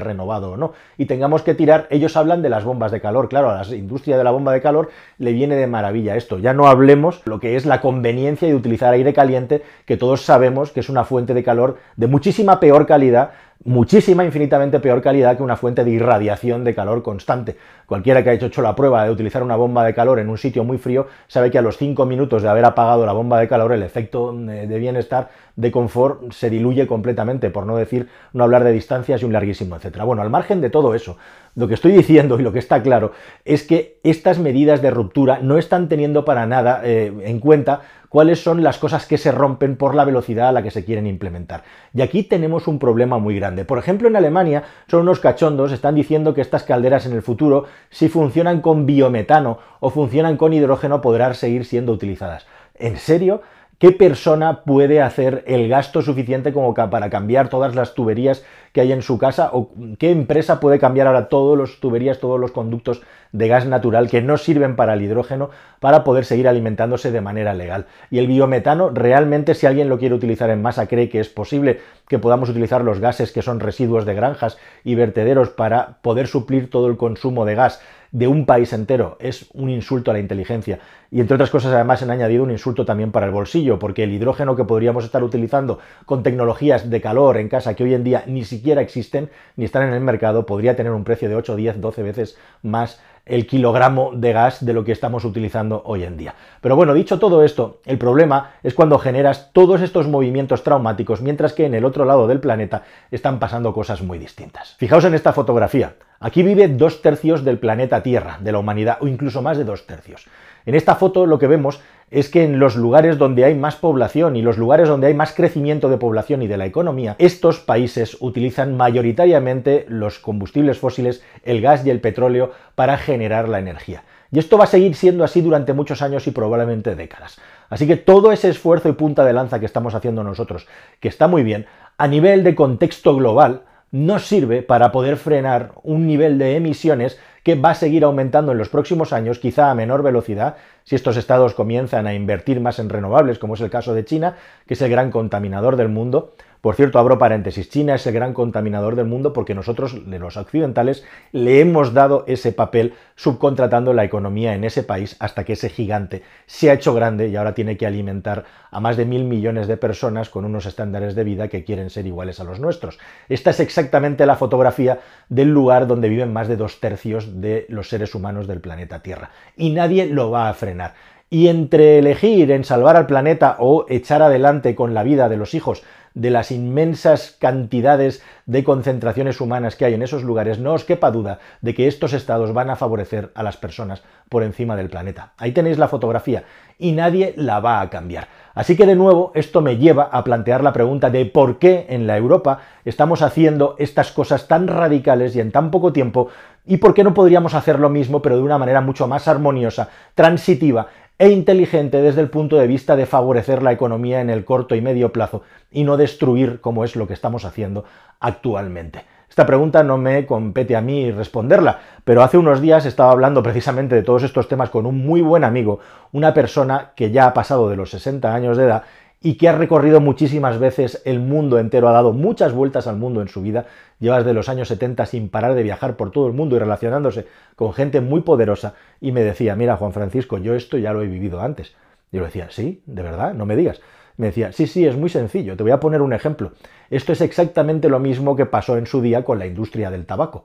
renovado 0.00 0.52
o 0.52 0.56
no, 0.56 0.72
y 0.98 1.06
tengamos 1.06 1.42
que 1.42 1.54
tirar, 1.54 1.86
ellos 1.90 2.16
hablan 2.16 2.42
de 2.42 2.48
las 2.48 2.64
bombas 2.64 2.90
de 2.90 3.00
calor, 3.00 3.28
claro, 3.28 3.50
a 3.50 3.62
la 3.62 3.76
industria 3.76 4.18
de 4.18 4.24
la 4.24 4.30
bomba 4.30 4.52
de 4.52 4.60
calor 4.60 4.90
le 5.18 5.32
viene 5.32 5.56
de 5.56 5.66
maravilla 5.66 6.16
esto, 6.16 6.38
ya 6.38 6.54
no 6.54 6.66
hablemos 6.66 7.22
lo 7.24 7.38
que 7.38 7.56
es 7.56 7.66
la 7.66 7.80
conveniencia 7.80 8.48
de 8.48 8.54
utilizar 8.54 8.92
aire 8.92 9.14
caliente, 9.14 9.62
que 9.84 9.96
todos 9.96 10.22
sabemos 10.22 10.72
que 10.72 10.80
es 10.80 10.88
una 10.88 11.04
fuente 11.04 11.34
de 11.34 11.44
calor 11.44 11.78
de 11.96 12.06
muchísima 12.06 12.58
peor 12.58 12.86
calidad 12.86 13.30
muchísima, 13.64 14.24
infinitamente 14.24 14.80
peor 14.80 15.02
calidad 15.02 15.36
que 15.36 15.42
una 15.42 15.56
fuente 15.56 15.84
de 15.84 15.90
irradiación 15.90 16.64
de 16.64 16.74
calor 16.74 17.02
constante. 17.02 17.56
Cualquiera 17.86 18.24
que 18.24 18.30
haya 18.30 18.46
hecho 18.46 18.62
la 18.62 18.74
prueba 18.74 19.04
de 19.04 19.10
utilizar 19.10 19.42
una 19.42 19.56
bomba 19.56 19.84
de 19.84 19.94
calor 19.94 20.18
en 20.18 20.30
un 20.30 20.38
sitio 20.38 20.64
muy 20.64 20.78
frío 20.78 21.08
sabe 21.26 21.50
que 21.50 21.58
a 21.58 21.62
los 21.62 21.76
5 21.76 22.06
minutos 22.06 22.42
de 22.42 22.48
haber 22.48 22.64
apagado 22.64 23.04
la 23.04 23.12
bomba 23.12 23.38
de 23.38 23.48
calor 23.48 23.72
el 23.72 23.82
efecto 23.82 24.32
de 24.32 24.78
bienestar, 24.78 25.28
de 25.56 25.70
confort, 25.70 26.32
se 26.32 26.48
diluye 26.48 26.86
completamente, 26.86 27.50
por 27.50 27.66
no 27.66 27.76
decir, 27.76 28.08
no 28.32 28.44
hablar 28.44 28.64
de 28.64 28.72
distancias 28.72 29.20
y 29.20 29.24
un 29.26 29.32
larguísimo, 29.32 29.76
etcétera. 29.76 30.04
Bueno, 30.04 30.22
al 30.22 30.30
margen 30.30 30.60
de 30.62 30.70
todo 30.70 30.94
eso, 30.94 31.18
lo 31.54 31.68
que 31.68 31.74
estoy 31.74 31.92
diciendo 31.92 32.38
y 32.40 32.42
lo 32.42 32.52
que 32.52 32.60
está 32.60 32.82
claro 32.82 33.12
es 33.44 33.64
que 33.64 33.98
estas 34.04 34.38
medidas 34.38 34.80
de 34.80 34.90
ruptura 34.90 35.40
no 35.42 35.58
están 35.58 35.88
teniendo 35.88 36.24
para 36.24 36.46
nada 36.46 36.80
eh, 36.84 37.12
en 37.24 37.40
cuenta 37.40 37.82
cuáles 38.10 38.42
son 38.42 38.62
las 38.62 38.76
cosas 38.76 39.06
que 39.06 39.16
se 39.16 39.32
rompen 39.32 39.76
por 39.76 39.94
la 39.94 40.04
velocidad 40.04 40.48
a 40.48 40.52
la 40.52 40.62
que 40.62 40.72
se 40.72 40.84
quieren 40.84 41.06
implementar. 41.06 41.62
Y 41.94 42.02
aquí 42.02 42.24
tenemos 42.24 42.66
un 42.68 42.78
problema 42.78 43.18
muy 43.18 43.36
grande. 43.36 43.64
Por 43.64 43.78
ejemplo, 43.78 44.08
en 44.08 44.16
Alemania 44.16 44.64
son 44.88 45.02
unos 45.02 45.20
cachondos, 45.20 45.72
están 45.72 45.94
diciendo 45.94 46.34
que 46.34 46.42
estas 46.42 46.64
calderas 46.64 47.06
en 47.06 47.12
el 47.12 47.22
futuro, 47.22 47.64
si 47.88 48.08
funcionan 48.08 48.60
con 48.60 48.84
biometano 48.84 49.58
o 49.78 49.90
funcionan 49.90 50.36
con 50.36 50.52
hidrógeno, 50.52 51.00
podrán 51.00 51.34
seguir 51.34 51.64
siendo 51.64 51.92
utilizadas. 51.92 52.46
¿En 52.74 52.96
serio? 52.96 53.42
¿Qué 53.80 53.92
persona 53.92 54.62
puede 54.64 55.00
hacer 55.00 55.42
el 55.46 55.66
gasto 55.66 56.02
suficiente 56.02 56.52
como 56.52 56.74
para 56.74 57.08
cambiar 57.08 57.48
todas 57.48 57.74
las 57.74 57.94
tuberías 57.94 58.44
que 58.74 58.82
hay 58.82 58.92
en 58.92 59.00
su 59.00 59.16
casa? 59.16 59.48
¿O 59.54 59.70
qué 59.98 60.10
empresa 60.10 60.60
puede 60.60 60.78
cambiar 60.78 61.06
ahora 61.06 61.30
todas 61.30 61.58
las 61.58 61.80
tuberías, 61.80 62.20
todos 62.20 62.38
los 62.38 62.52
conductos 62.52 63.00
de 63.32 63.48
gas 63.48 63.64
natural 63.64 64.10
que 64.10 64.20
no 64.20 64.36
sirven 64.36 64.76
para 64.76 64.92
el 64.92 65.00
hidrógeno 65.00 65.48
para 65.80 66.04
poder 66.04 66.26
seguir 66.26 66.46
alimentándose 66.46 67.10
de 67.10 67.22
manera 67.22 67.54
legal? 67.54 67.86
Y 68.10 68.18
el 68.18 68.26
biometano, 68.26 68.90
realmente 68.90 69.54
si 69.54 69.64
alguien 69.64 69.88
lo 69.88 69.98
quiere 69.98 70.14
utilizar 70.14 70.50
en 70.50 70.60
masa, 70.60 70.86
cree 70.86 71.08
que 71.08 71.20
es 71.20 71.30
posible 71.30 71.80
que 72.06 72.18
podamos 72.18 72.50
utilizar 72.50 72.84
los 72.84 73.00
gases 73.00 73.32
que 73.32 73.40
son 73.40 73.60
residuos 73.60 74.04
de 74.04 74.12
granjas 74.12 74.58
y 74.84 74.94
vertederos 74.94 75.48
para 75.48 76.02
poder 76.02 76.26
suplir 76.26 76.68
todo 76.68 76.86
el 76.88 76.98
consumo 76.98 77.46
de 77.46 77.54
gas 77.54 77.80
de 78.12 78.26
un 78.26 78.46
país 78.46 78.72
entero. 78.72 79.16
Es 79.20 79.46
un 79.54 79.70
insulto 79.70 80.10
a 80.10 80.14
la 80.14 80.20
inteligencia. 80.20 80.78
Y 81.10 81.20
entre 81.20 81.34
otras 81.34 81.50
cosas, 81.50 81.72
además, 81.72 82.02
han 82.02 82.10
añadido 82.10 82.44
un 82.44 82.50
insulto 82.50 82.84
también 82.84 83.12
para 83.12 83.26
el 83.26 83.32
bolsillo, 83.32 83.78
porque 83.78 84.04
el 84.04 84.12
hidrógeno 84.12 84.56
que 84.56 84.64
podríamos 84.64 85.04
estar 85.04 85.22
utilizando 85.22 85.78
con 86.06 86.22
tecnologías 86.22 86.90
de 86.90 87.00
calor 87.00 87.36
en 87.36 87.48
casa 87.48 87.74
que 87.74 87.84
hoy 87.84 87.94
en 87.94 88.04
día 88.04 88.24
ni 88.26 88.44
siquiera 88.44 88.80
existen 88.80 89.30
ni 89.56 89.64
están 89.64 89.88
en 89.88 89.94
el 89.94 90.00
mercado, 90.00 90.46
podría 90.46 90.76
tener 90.76 90.92
un 90.92 91.04
precio 91.04 91.28
de 91.28 91.36
8, 91.36 91.56
10, 91.56 91.80
12 91.80 92.02
veces 92.02 92.38
más 92.62 93.00
el 93.30 93.46
kilogramo 93.46 94.10
de 94.14 94.32
gas 94.32 94.64
de 94.64 94.72
lo 94.72 94.84
que 94.84 94.92
estamos 94.92 95.24
utilizando 95.24 95.82
hoy 95.86 96.02
en 96.02 96.16
día. 96.16 96.34
Pero 96.60 96.74
bueno, 96.74 96.94
dicho 96.94 97.18
todo 97.18 97.44
esto, 97.44 97.80
el 97.86 97.96
problema 97.96 98.50
es 98.62 98.74
cuando 98.74 98.98
generas 98.98 99.50
todos 99.52 99.80
estos 99.80 100.08
movimientos 100.08 100.64
traumáticos, 100.64 101.22
mientras 101.22 101.52
que 101.52 101.64
en 101.64 101.74
el 101.74 101.84
otro 101.84 102.04
lado 102.04 102.26
del 102.26 102.40
planeta 102.40 102.82
están 103.10 103.38
pasando 103.38 103.72
cosas 103.72 104.02
muy 104.02 104.18
distintas. 104.18 104.74
Fijaos 104.78 105.04
en 105.04 105.14
esta 105.14 105.32
fotografía. 105.32 105.94
Aquí 106.18 106.42
vive 106.42 106.68
dos 106.68 107.00
tercios 107.02 107.44
del 107.44 107.58
planeta 107.58 108.02
Tierra, 108.02 108.38
de 108.40 108.52
la 108.52 108.58
humanidad, 108.58 108.98
o 109.00 109.06
incluso 109.06 109.40
más 109.40 109.56
de 109.56 109.64
dos 109.64 109.86
tercios. 109.86 110.26
En 110.66 110.74
esta 110.74 110.94
foto 110.94 111.26
lo 111.26 111.38
que 111.38 111.46
vemos 111.46 111.80
es 112.10 112.28
que 112.28 112.42
en 112.42 112.58
los 112.58 112.76
lugares 112.76 113.18
donde 113.18 113.44
hay 113.44 113.54
más 113.54 113.76
población 113.76 114.36
y 114.36 114.42
los 114.42 114.58
lugares 114.58 114.88
donde 114.88 115.06
hay 115.06 115.14
más 115.14 115.32
crecimiento 115.32 115.88
de 115.88 115.96
población 115.96 116.42
y 116.42 116.48
de 116.48 116.56
la 116.56 116.66
economía, 116.66 117.14
estos 117.18 117.60
países 117.60 118.16
utilizan 118.20 118.76
mayoritariamente 118.76 119.86
los 119.88 120.18
combustibles 120.18 120.78
fósiles, 120.78 121.22
el 121.44 121.60
gas 121.60 121.86
y 121.86 121.90
el 121.90 122.00
petróleo 122.00 122.52
para 122.74 122.98
generar 122.98 123.48
la 123.48 123.60
energía. 123.60 124.02
Y 124.32 124.38
esto 124.38 124.58
va 124.58 124.64
a 124.64 124.68
seguir 124.68 124.94
siendo 124.94 125.24
así 125.24 125.40
durante 125.40 125.72
muchos 125.72 126.02
años 126.02 126.26
y 126.26 126.30
probablemente 126.30 126.94
décadas. 126.94 127.40
Así 127.68 127.86
que 127.86 127.96
todo 127.96 128.32
ese 128.32 128.48
esfuerzo 128.48 128.88
y 128.88 128.92
punta 128.92 129.24
de 129.24 129.32
lanza 129.32 129.58
que 129.58 129.66
estamos 129.66 129.94
haciendo 129.94 130.22
nosotros, 130.22 130.66
que 131.00 131.08
está 131.08 131.26
muy 131.26 131.42
bien, 131.42 131.66
a 131.98 132.06
nivel 132.06 132.44
de 132.44 132.54
contexto 132.54 133.16
global, 133.16 133.62
no 133.92 134.20
sirve 134.20 134.62
para 134.62 134.92
poder 134.92 135.16
frenar 135.16 135.72
un 135.82 136.06
nivel 136.06 136.38
de 136.38 136.56
emisiones 136.56 137.18
que 137.42 137.54
va 137.54 137.70
a 137.70 137.74
seguir 137.74 138.04
aumentando 138.04 138.52
en 138.52 138.58
los 138.58 138.68
próximos 138.68 139.12
años, 139.12 139.38
quizá 139.38 139.70
a 139.70 139.74
menor 139.74 140.02
velocidad, 140.02 140.56
si 140.84 140.94
estos 140.94 141.16
estados 141.16 141.54
comienzan 141.54 142.06
a 142.06 142.14
invertir 142.14 142.60
más 142.60 142.78
en 142.78 142.88
renovables, 142.88 143.38
como 143.38 143.54
es 143.54 143.60
el 143.60 143.70
caso 143.70 143.94
de 143.94 144.04
China, 144.04 144.36
que 144.66 144.74
es 144.74 144.82
el 144.82 144.90
gran 144.90 145.10
contaminador 145.10 145.76
del 145.76 145.88
mundo, 145.88 146.34
por 146.60 146.74
cierto, 146.74 146.98
abro 146.98 147.18
paréntesis, 147.18 147.70
China 147.70 147.94
es 147.94 148.06
el 148.06 148.12
gran 148.12 148.34
contaminador 148.34 148.94
del 148.94 149.06
mundo 149.06 149.32
porque 149.32 149.54
nosotros, 149.54 149.94
los 149.94 150.36
occidentales, 150.36 151.04
le 151.32 151.60
hemos 151.60 151.94
dado 151.94 152.24
ese 152.26 152.52
papel 152.52 152.94
subcontratando 153.16 153.94
la 153.94 154.04
economía 154.04 154.54
en 154.54 154.64
ese 154.64 154.82
país 154.82 155.16
hasta 155.20 155.44
que 155.44 155.54
ese 155.54 155.70
gigante 155.70 156.22
se 156.44 156.70
ha 156.70 156.74
hecho 156.74 156.92
grande 156.92 157.28
y 157.28 157.36
ahora 157.36 157.54
tiene 157.54 157.78
que 157.78 157.86
alimentar 157.86 158.44
a 158.70 158.78
más 158.78 158.98
de 158.98 159.06
mil 159.06 159.24
millones 159.24 159.68
de 159.68 159.78
personas 159.78 160.28
con 160.28 160.44
unos 160.44 160.66
estándares 160.66 161.14
de 161.14 161.24
vida 161.24 161.48
que 161.48 161.64
quieren 161.64 161.88
ser 161.88 162.06
iguales 162.06 162.40
a 162.40 162.44
los 162.44 162.60
nuestros. 162.60 162.98
Esta 163.28 163.50
es 163.50 163.60
exactamente 163.60 164.26
la 164.26 164.36
fotografía 164.36 165.00
del 165.28 165.48
lugar 165.48 165.86
donde 165.86 166.10
viven 166.10 166.32
más 166.32 166.46
de 166.46 166.56
dos 166.56 166.78
tercios 166.78 167.40
de 167.40 167.64
los 167.70 167.88
seres 167.88 168.14
humanos 168.14 168.46
del 168.46 168.60
planeta 168.60 169.02
Tierra. 169.02 169.30
Y 169.56 169.70
nadie 169.70 170.06
lo 170.06 170.30
va 170.30 170.50
a 170.50 170.54
frenar. 170.54 170.94
Y 171.30 171.46
entre 171.48 171.98
elegir 171.98 172.50
en 172.50 172.64
salvar 172.64 172.96
al 172.96 173.06
planeta 173.06 173.56
o 173.60 173.86
echar 173.88 174.20
adelante 174.20 174.74
con 174.74 174.94
la 174.94 175.04
vida 175.04 175.28
de 175.28 175.36
los 175.36 175.54
hijos 175.54 175.84
de 176.14 176.30
las 176.30 176.50
inmensas 176.50 177.36
cantidades 177.38 178.22
de 178.46 178.64
concentraciones 178.64 179.40
humanas 179.40 179.76
que 179.76 179.84
hay 179.84 179.94
en 179.94 180.02
esos 180.02 180.24
lugares, 180.24 180.58
no 180.58 180.72
os 180.72 180.84
quepa 180.84 181.10
duda 181.10 181.38
de 181.60 181.74
que 181.74 181.86
estos 181.86 182.12
estados 182.12 182.52
van 182.52 182.70
a 182.70 182.76
favorecer 182.76 183.30
a 183.34 183.42
las 183.42 183.56
personas 183.56 184.02
por 184.28 184.42
encima 184.42 184.76
del 184.76 184.90
planeta. 184.90 185.32
Ahí 185.38 185.52
tenéis 185.52 185.78
la 185.78 185.88
fotografía 185.88 186.44
y 186.78 186.92
nadie 186.92 187.34
la 187.36 187.60
va 187.60 187.80
a 187.80 187.90
cambiar. 187.90 188.28
Así 188.54 188.76
que 188.76 188.86
de 188.86 188.96
nuevo 188.96 189.30
esto 189.34 189.60
me 189.60 189.76
lleva 189.76 190.04
a 190.04 190.24
plantear 190.24 190.64
la 190.64 190.72
pregunta 190.72 191.10
de 191.10 191.26
por 191.26 191.58
qué 191.58 191.86
en 191.88 192.06
la 192.06 192.16
Europa 192.16 192.60
estamos 192.84 193.22
haciendo 193.22 193.76
estas 193.78 194.10
cosas 194.10 194.48
tan 194.48 194.66
radicales 194.66 195.36
y 195.36 195.40
en 195.40 195.52
tan 195.52 195.70
poco 195.70 195.92
tiempo 195.92 196.28
y 196.66 196.78
por 196.78 196.92
qué 196.92 197.04
no 197.04 197.14
podríamos 197.14 197.54
hacer 197.54 197.78
lo 197.78 197.88
mismo 197.88 198.20
pero 198.20 198.36
de 198.36 198.42
una 198.42 198.58
manera 198.58 198.80
mucho 198.80 199.06
más 199.06 199.28
armoniosa, 199.28 199.88
transitiva 200.14 200.88
e 201.20 201.28
inteligente 201.28 202.00
desde 202.00 202.22
el 202.22 202.30
punto 202.30 202.56
de 202.56 202.66
vista 202.66 202.96
de 202.96 203.04
favorecer 203.04 203.62
la 203.62 203.72
economía 203.72 204.22
en 204.22 204.30
el 204.30 204.46
corto 204.46 204.74
y 204.74 204.80
medio 204.80 205.12
plazo 205.12 205.42
y 205.70 205.84
no 205.84 205.98
destruir 205.98 206.62
como 206.62 206.82
es 206.82 206.96
lo 206.96 207.06
que 207.06 207.12
estamos 207.12 207.44
haciendo 207.44 207.84
actualmente. 208.20 209.04
Esta 209.28 209.44
pregunta 209.44 209.82
no 209.82 209.98
me 209.98 210.24
compete 210.24 210.76
a 210.76 210.80
mí 210.80 211.12
responderla, 211.12 211.78
pero 212.04 212.22
hace 212.22 212.38
unos 212.38 212.62
días 212.62 212.86
estaba 212.86 213.12
hablando 213.12 213.42
precisamente 213.42 213.94
de 213.94 214.02
todos 214.02 214.22
estos 214.22 214.48
temas 214.48 214.70
con 214.70 214.86
un 214.86 215.06
muy 215.06 215.20
buen 215.20 215.44
amigo, 215.44 215.80
una 216.10 216.32
persona 216.32 216.92
que 216.96 217.10
ya 217.10 217.26
ha 217.26 217.34
pasado 217.34 217.68
de 217.68 217.76
los 217.76 217.90
60 217.90 218.34
años 218.34 218.56
de 218.56 218.64
edad 218.64 218.84
y 219.22 219.34
que 219.34 219.48
ha 219.48 219.52
recorrido 219.52 220.00
muchísimas 220.00 220.58
veces 220.58 221.02
el 221.04 221.20
mundo 221.20 221.58
entero, 221.58 221.88
ha 221.88 221.92
dado 221.92 222.12
muchas 222.12 222.54
vueltas 222.54 222.86
al 222.86 222.96
mundo 222.96 223.20
en 223.20 223.28
su 223.28 223.42
vida, 223.42 223.66
lleva 223.98 224.18
desde 224.18 224.32
los 224.32 224.48
años 224.48 224.68
70 224.68 225.04
sin 225.06 225.28
parar 225.28 225.54
de 225.54 225.62
viajar 225.62 225.96
por 225.96 226.10
todo 226.10 226.26
el 226.26 226.32
mundo 226.32 226.56
y 226.56 226.58
relacionándose 226.58 227.26
con 227.54 227.74
gente 227.74 228.00
muy 228.00 228.22
poderosa, 228.22 228.74
y 229.00 229.12
me 229.12 229.22
decía, 229.22 229.56
mira 229.56 229.76
Juan 229.76 229.92
Francisco, 229.92 230.38
yo 230.38 230.54
esto 230.54 230.78
ya 230.78 230.92
lo 230.92 231.02
he 231.02 231.06
vivido 231.06 231.40
antes. 231.40 231.74
Yo 232.12 232.20
le 232.20 232.26
decía, 232.26 232.48
sí, 232.50 232.82
de 232.86 233.02
verdad, 233.02 233.34
no 233.34 233.46
me 233.46 233.56
digas. 233.56 233.80
Me 234.16 234.26
decía, 234.26 234.52
sí, 234.52 234.66
sí, 234.66 234.86
es 234.86 234.96
muy 234.96 235.08
sencillo, 235.08 235.56
te 235.56 235.62
voy 235.62 235.72
a 235.72 235.80
poner 235.80 236.02
un 236.02 236.12
ejemplo. 236.12 236.52
Esto 236.88 237.12
es 237.12 237.20
exactamente 237.20 237.88
lo 237.88 238.00
mismo 238.00 238.36
que 238.36 238.46
pasó 238.46 238.76
en 238.76 238.86
su 238.86 239.00
día 239.00 239.24
con 239.24 239.38
la 239.38 239.46
industria 239.46 239.90
del 239.90 240.06
tabaco. 240.06 240.44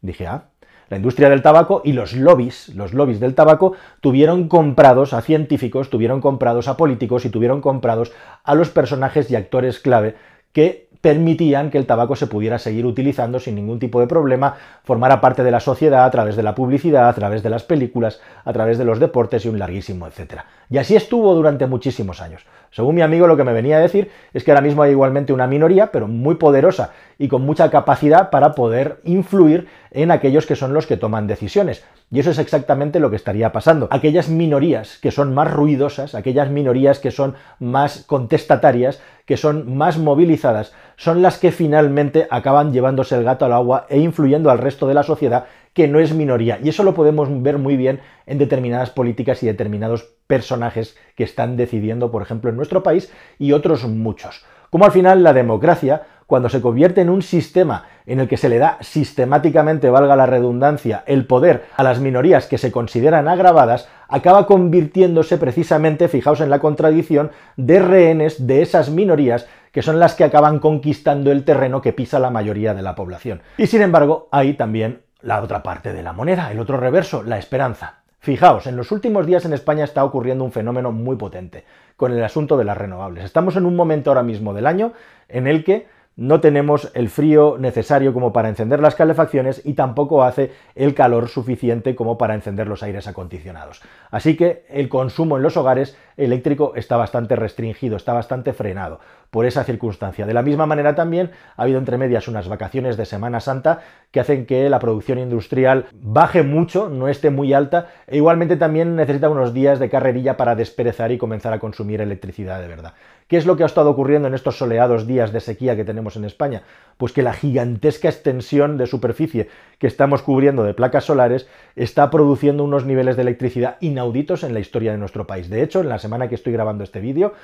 Dije, 0.00 0.26
ah, 0.26 0.44
la 0.88 0.96
industria 0.96 1.28
del 1.28 1.42
tabaco 1.42 1.82
y 1.84 1.92
los 1.92 2.14
lobbies, 2.14 2.74
los 2.74 2.94
lobbies 2.94 3.20
del 3.20 3.34
tabaco, 3.34 3.72
tuvieron 4.00 4.48
comprados 4.48 5.12
a 5.12 5.22
científicos, 5.22 5.90
tuvieron 5.90 6.20
comprados 6.20 6.68
a 6.68 6.76
políticos 6.76 7.24
y 7.24 7.30
tuvieron 7.30 7.60
comprados 7.60 8.12
a 8.44 8.54
los 8.54 8.70
personajes 8.70 9.30
y 9.30 9.36
actores 9.36 9.80
clave 9.80 10.14
que 10.52 10.86
permitían 11.06 11.70
que 11.70 11.78
el 11.78 11.86
tabaco 11.86 12.16
se 12.16 12.26
pudiera 12.26 12.58
seguir 12.58 12.84
utilizando 12.86 13.38
sin 13.38 13.54
ningún 13.54 13.78
tipo 13.78 14.00
de 14.00 14.08
problema, 14.08 14.56
formara 14.82 15.20
parte 15.20 15.44
de 15.44 15.50
la 15.50 15.60
sociedad 15.60 16.04
a 16.04 16.10
través 16.10 16.34
de 16.34 16.42
la 16.42 16.54
publicidad, 16.54 17.08
a 17.08 17.12
través 17.12 17.42
de 17.42 17.50
las 17.50 17.62
películas, 17.62 18.20
a 18.44 18.52
través 18.52 18.76
de 18.78 18.84
los 18.84 18.98
deportes 18.98 19.44
y 19.44 19.48
un 19.48 19.58
larguísimo 19.58 20.06
etcétera. 20.06 20.46
Y 20.68 20.78
así 20.78 20.96
estuvo 20.96 21.32
durante 21.34 21.66
muchísimos 21.66 22.20
años. 22.20 22.44
Según 22.70 22.96
mi 22.96 23.02
amigo, 23.02 23.26
lo 23.26 23.36
que 23.36 23.44
me 23.44 23.52
venía 23.52 23.76
a 23.76 23.80
decir 23.80 24.10
es 24.34 24.42
que 24.42 24.50
ahora 24.50 24.62
mismo 24.62 24.82
hay 24.82 24.90
igualmente 24.90 25.32
una 25.32 25.46
minoría, 25.46 25.92
pero 25.92 26.08
muy 26.08 26.34
poderosa 26.34 26.90
y 27.18 27.28
con 27.28 27.42
mucha 27.42 27.70
capacidad 27.70 28.30
para 28.30 28.54
poder 28.54 29.00
influir 29.04 29.68
en 29.90 30.10
aquellos 30.10 30.46
que 30.46 30.56
son 30.56 30.74
los 30.74 30.86
que 30.86 30.96
toman 30.96 31.26
decisiones. 31.26 31.84
Y 32.10 32.20
eso 32.20 32.30
es 32.30 32.38
exactamente 32.38 33.00
lo 33.00 33.10
que 33.10 33.16
estaría 33.16 33.52
pasando. 33.52 33.88
Aquellas 33.90 34.28
minorías 34.28 34.98
que 34.98 35.10
son 35.10 35.34
más 35.34 35.52
ruidosas, 35.52 36.14
aquellas 36.14 36.50
minorías 36.50 36.98
que 36.98 37.10
son 37.10 37.34
más 37.58 38.04
contestatarias, 38.06 39.00
que 39.24 39.36
son 39.36 39.76
más 39.76 39.98
movilizadas, 39.98 40.72
son 40.96 41.22
las 41.22 41.38
que 41.38 41.50
finalmente 41.50 42.28
acaban 42.30 42.72
llevándose 42.72 43.16
el 43.16 43.24
gato 43.24 43.44
al 43.44 43.52
agua 43.52 43.86
e 43.88 43.98
influyendo 43.98 44.50
al 44.50 44.58
resto 44.58 44.86
de 44.86 44.94
la 44.94 45.02
sociedad 45.02 45.46
que 45.72 45.88
no 45.88 45.98
es 45.98 46.14
minoría. 46.14 46.58
Y 46.62 46.68
eso 46.68 46.84
lo 46.84 46.94
podemos 46.94 47.28
ver 47.42 47.58
muy 47.58 47.76
bien 47.76 48.00
en 48.24 48.38
determinadas 48.38 48.90
políticas 48.90 49.42
y 49.42 49.46
determinados 49.46 50.04
personajes 50.26 50.96
que 51.16 51.24
están 51.24 51.56
decidiendo, 51.56 52.10
por 52.10 52.22
ejemplo, 52.22 52.50
en 52.50 52.56
nuestro 52.56 52.82
país 52.82 53.12
y 53.38 53.52
otros 53.52 53.84
muchos. 53.84 54.44
Como 54.70 54.84
al 54.84 54.92
final 54.92 55.22
la 55.22 55.32
democracia 55.32 56.02
cuando 56.26 56.48
se 56.48 56.60
convierte 56.60 57.00
en 57.00 57.10
un 57.10 57.22
sistema 57.22 57.84
en 58.04 58.20
el 58.20 58.28
que 58.28 58.36
se 58.36 58.48
le 58.48 58.58
da 58.58 58.78
sistemáticamente, 58.80 59.90
valga 59.90 60.16
la 60.16 60.26
redundancia, 60.26 61.04
el 61.06 61.26
poder 61.26 61.66
a 61.76 61.82
las 61.82 62.00
minorías 62.00 62.46
que 62.46 62.58
se 62.58 62.72
consideran 62.72 63.28
agravadas, 63.28 63.88
acaba 64.08 64.46
convirtiéndose 64.46 65.38
precisamente, 65.38 66.08
fijaos 66.08 66.40
en 66.40 66.50
la 66.50 66.58
contradicción, 66.58 67.30
de 67.56 67.78
rehenes 67.78 68.46
de 68.46 68.62
esas 68.62 68.90
minorías 68.90 69.46
que 69.72 69.82
son 69.82 70.00
las 70.00 70.14
que 70.14 70.24
acaban 70.24 70.58
conquistando 70.58 71.30
el 71.30 71.44
terreno 71.44 71.82
que 71.82 71.92
pisa 71.92 72.18
la 72.18 72.30
mayoría 72.30 72.74
de 72.74 72.82
la 72.82 72.94
población. 72.94 73.42
Y 73.58 73.66
sin 73.66 73.82
embargo, 73.82 74.28
hay 74.30 74.54
también 74.54 75.02
la 75.20 75.42
otra 75.42 75.62
parte 75.62 75.92
de 75.92 76.02
la 76.02 76.12
moneda, 76.12 76.50
el 76.50 76.60
otro 76.60 76.78
reverso, 76.78 77.22
la 77.22 77.38
esperanza. 77.38 78.00
Fijaos, 78.18 78.66
en 78.66 78.76
los 78.76 78.90
últimos 78.90 79.26
días 79.26 79.44
en 79.44 79.52
España 79.52 79.84
está 79.84 80.02
ocurriendo 80.02 80.44
un 80.44 80.50
fenómeno 80.50 80.92
muy 80.92 81.16
potente 81.16 81.64
con 81.96 82.12
el 82.12 82.24
asunto 82.24 82.56
de 82.56 82.64
las 82.64 82.76
renovables. 82.76 83.24
Estamos 83.24 83.56
en 83.56 83.66
un 83.66 83.76
momento 83.76 84.10
ahora 84.10 84.22
mismo 84.22 84.54
del 84.54 84.66
año 84.66 84.92
en 85.28 85.46
el 85.46 85.62
que 85.62 85.86
no 86.16 86.40
tenemos 86.40 86.90
el 86.94 87.10
frío 87.10 87.56
necesario 87.58 88.14
como 88.14 88.32
para 88.32 88.48
encender 88.48 88.80
las 88.80 88.94
calefacciones 88.94 89.60
y 89.64 89.74
tampoco 89.74 90.24
hace 90.24 90.50
el 90.74 90.94
calor 90.94 91.28
suficiente 91.28 91.94
como 91.94 92.16
para 92.16 92.34
encender 92.34 92.66
los 92.66 92.82
aires 92.82 93.06
acondicionados. 93.06 93.82
Así 94.10 94.34
que 94.34 94.64
el 94.70 94.88
consumo 94.88 95.36
en 95.36 95.42
los 95.42 95.58
hogares 95.58 95.96
eléctrico 96.16 96.72
está 96.74 96.96
bastante 96.96 97.36
restringido, 97.36 97.96
está 97.96 98.14
bastante 98.14 98.54
frenado 98.54 99.00
por 99.36 99.44
esa 99.44 99.64
circunstancia. 99.64 100.24
De 100.24 100.32
la 100.32 100.40
misma 100.40 100.64
manera 100.64 100.94
también 100.94 101.30
ha 101.58 101.64
habido 101.64 101.78
entre 101.78 101.98
medias 101.98 102.26
unas 102.26 102.48
vacaciones 102.48 102.96
de 102.96 103.04
Semana 103.04 103.40
Santa 103.40 103.80
que 104.10 104.18
hacen 104.18 104.46
que 104.46 104.70
la 104.70 104.78
producción 104.78 105.18
industrial 105.18 105.88
baje 105.92 106.42
mucho, 106.42 106.88
no 106.88 107.06
esté 107.06 107.28
muy 107.28 107.52
alta, 107.52 107.88
e 108.06 108.16
igualmente 108.16 108.56
también 108.56 108.96
necesita 108.96 109.28
unos 109.28 109.52
días 109.52 109.78
de 109.78 109.90
carrerilla 109.90 110.38
para 110.38 110.54
desperezar 110.54 111.12
y 111.12 111.18
comenzar 111.18 111.52
a 111.52 111.58
consumir 111.58 112.00
electricidad 112.00 112.62
de 112.62 112.68
verdad. 112.68 112.94
¿Qué 113.28 113.36
es 113.36 113.44
lo 113.44 113.58
que 113.58 113.64
ha 113.64 113.66
estado 113.66 113.90
ocurriendo 113.90 114.26
en 114.26 114.34
estos 114.34 114.56
soleados 114.56 115.06
días 115.06 115.32
de 115.34 115.40
sequía 115.40 115.76
que 115.76 115.84
tenemos 115.84 116.16
en 116.16 116.24
España? 116.24 116.62
Pues 116.96 117.12
que 117.12 117.22
la 117.22 117.34
gigantesca 117.34 118.08
extensión 118.08 118.78
de 118.78 118.86
superficie 118.86 119.48
que 119.78 119.88
estamos 119.88 120.22
cubriendo 120.22 120.62
de 120.62 120.72
placas 120.72 121.04
solares 121.04 121.46
está 121.74 122.08
produciendo 122.08 122.64
unos 122.64 122.86
niveles 122.86 123.16
de 123.16 123.22
electricidad 123.22 123.76
inauditos 123.80 124.44
en 124.44 124.54
la 124.54 124.60
historia 124.60 124.92
de 124.92 124.98
nuestro 124.98 125.26
país. 125.26 125.50
De 125.50 125.62
hecho, 125.62 125.80
en 125.80 125.90
la 125.90 125.98
semana 125.98 126.28
que 126.28 126.36
estoy 126.36 126.54
grabando 126.54 126.84
este 126.84 127.00
vídeo, 127.00 127.34